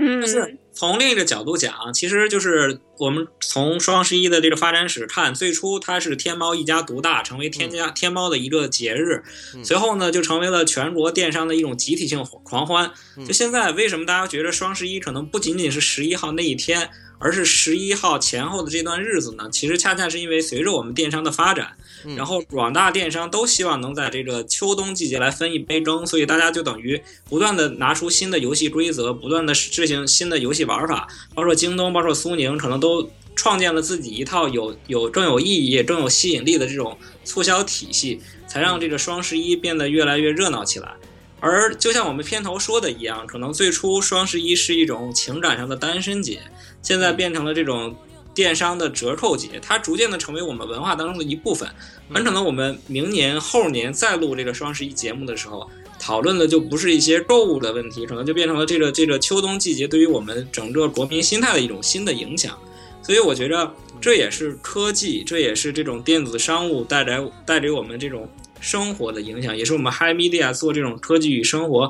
[0.00, 9.24] 嗯，但是从另一个角度讲，其实就是我们从双十一的这个发展史看，最初它是天猫一家独大，成为天家天猫的一个节日，
[9.56, 12.92] 嗯、随后呢就成为了全国电商的一种集体性狂欢。
[13.16, 16.88] 嗯、就现在为什么大家觉得双十一可能不仅仅是十一号那一天，
[17.18, 21.76] 而是十一号前后的这段日子呢，其实恰恰是因为随着我们电商的发展，
[22.16, 40.94] 然后广大电商都希望能在这个秋冬季节来分一杯羹，所以大家就等于不断的拿出新的游戏规则，不断的制定新的游戏玩法，包括京东，包括苏宁，可能都创建了自己一套有有更有意义、更有吸引力的这种促销体系，才让这个双十一变得越来越热闹起来。
[41.40, 46.40] 而就像我们片头说的一样，可能最初双十一是一种情感上的单身节，
[46.82, 47.94] 现在变成了这种
[48.38, 51.68] 电商的折扣节，它逐渐的成为我们文化当中的一部分。
[52.14, 55.68] 很可能我们明年后年再录这个双十一节目的时候，
[55.98, 62.56] 讨论的就不是一些购物的问题，可能就变成了这个这个秋冬季节对于我们整个国民心态的一种新的影响。
[63.02, 68.28] 所以我觉着这也是科技，这也是这种电子商务带来带给我们这种
[68.60, 71.88] 生活的影响，也是我们 Hi Media 做这种科技与生活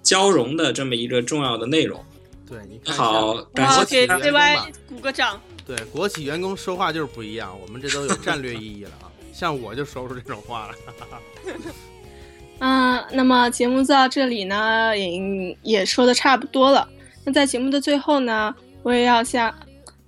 [0.00, 2.04] 交融的这么一个重要的内容。
[2.48, 5.40] 对，你看好感谢大家员工 CY 鼓个掌。
[5.68, 9.12] 对国企员工说话就是不一样，我们这都有战略意义了啊。
[9.34, 10.74] 像我就说出这种话了。
[12.60, 16.88] 嗯，那么节目到这里呢，也也说的差不多了。
[17.24, 18.52] 那在节目的最后呢，
[18.82, 19.54] 我也要向，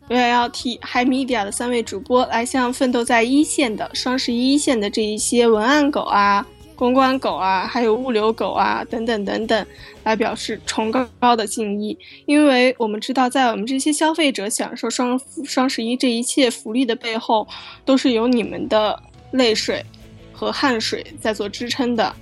[0.09, 6.45] 我也要替 Hi Media 的三位主播来向奋斗在一线的双十一一线的这一些文案狗啊、
[6.81, 9.67] 公关狗啊，还有物流狗啊等等等等，
[10.03, 11.95] 来表示崇高高的敬意。
[12.25, 17.47] 因为我们知道，在我们这些消费者享受双双十一这一切福利的背后，
[17.85, 18.99] 都是有你们的
[19.33, 19.85] 泪水
[20.33, 22.17] 和汗水在做支撑的。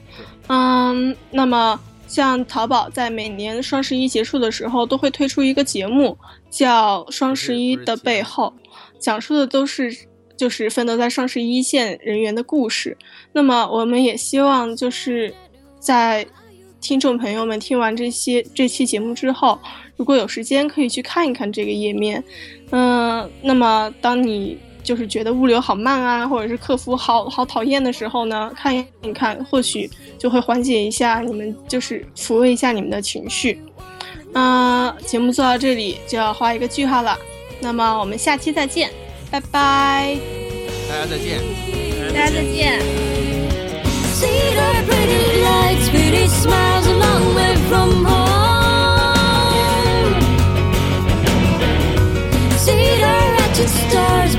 [0.48, 1.78] 嗯，那么
[2.08, 6.18] 像淘宝在每年双十一结束的时候，都会推出一个节目，
[6.50, 8.52] 叫《双十一的背后》，
[8.98, 9.96] 讲述的都是
[10.38, 12.96] 就是奋斗在双十一线人员的故事。
[13.34, 15.34] 那么我们也希望就是
[15.78, 16.26] 在
[16.80, 19.58] 听众朋友们听完这些这期节目之后，
[19.96, 22.22] 如果有时间可以去看一看这个页面。
[22.70, 33.58] 嗯、那么当你就是觉得物流好慢啊，或者是客服好好讨厌的时候呢，看一看，或许就会缓解一下你们，就是抚慰一下你们的情绪。
[34.34, 37.18] 嗯、节目做到这里就要画一个句号了。
[37.60, 38.90] 那么我们下期再见，
[39.30, 40.16] 拜拜，
[40.88, 41.42] 大家再见，
[42.14, 42.80] 大家再见。
[53.68, 54.34] stars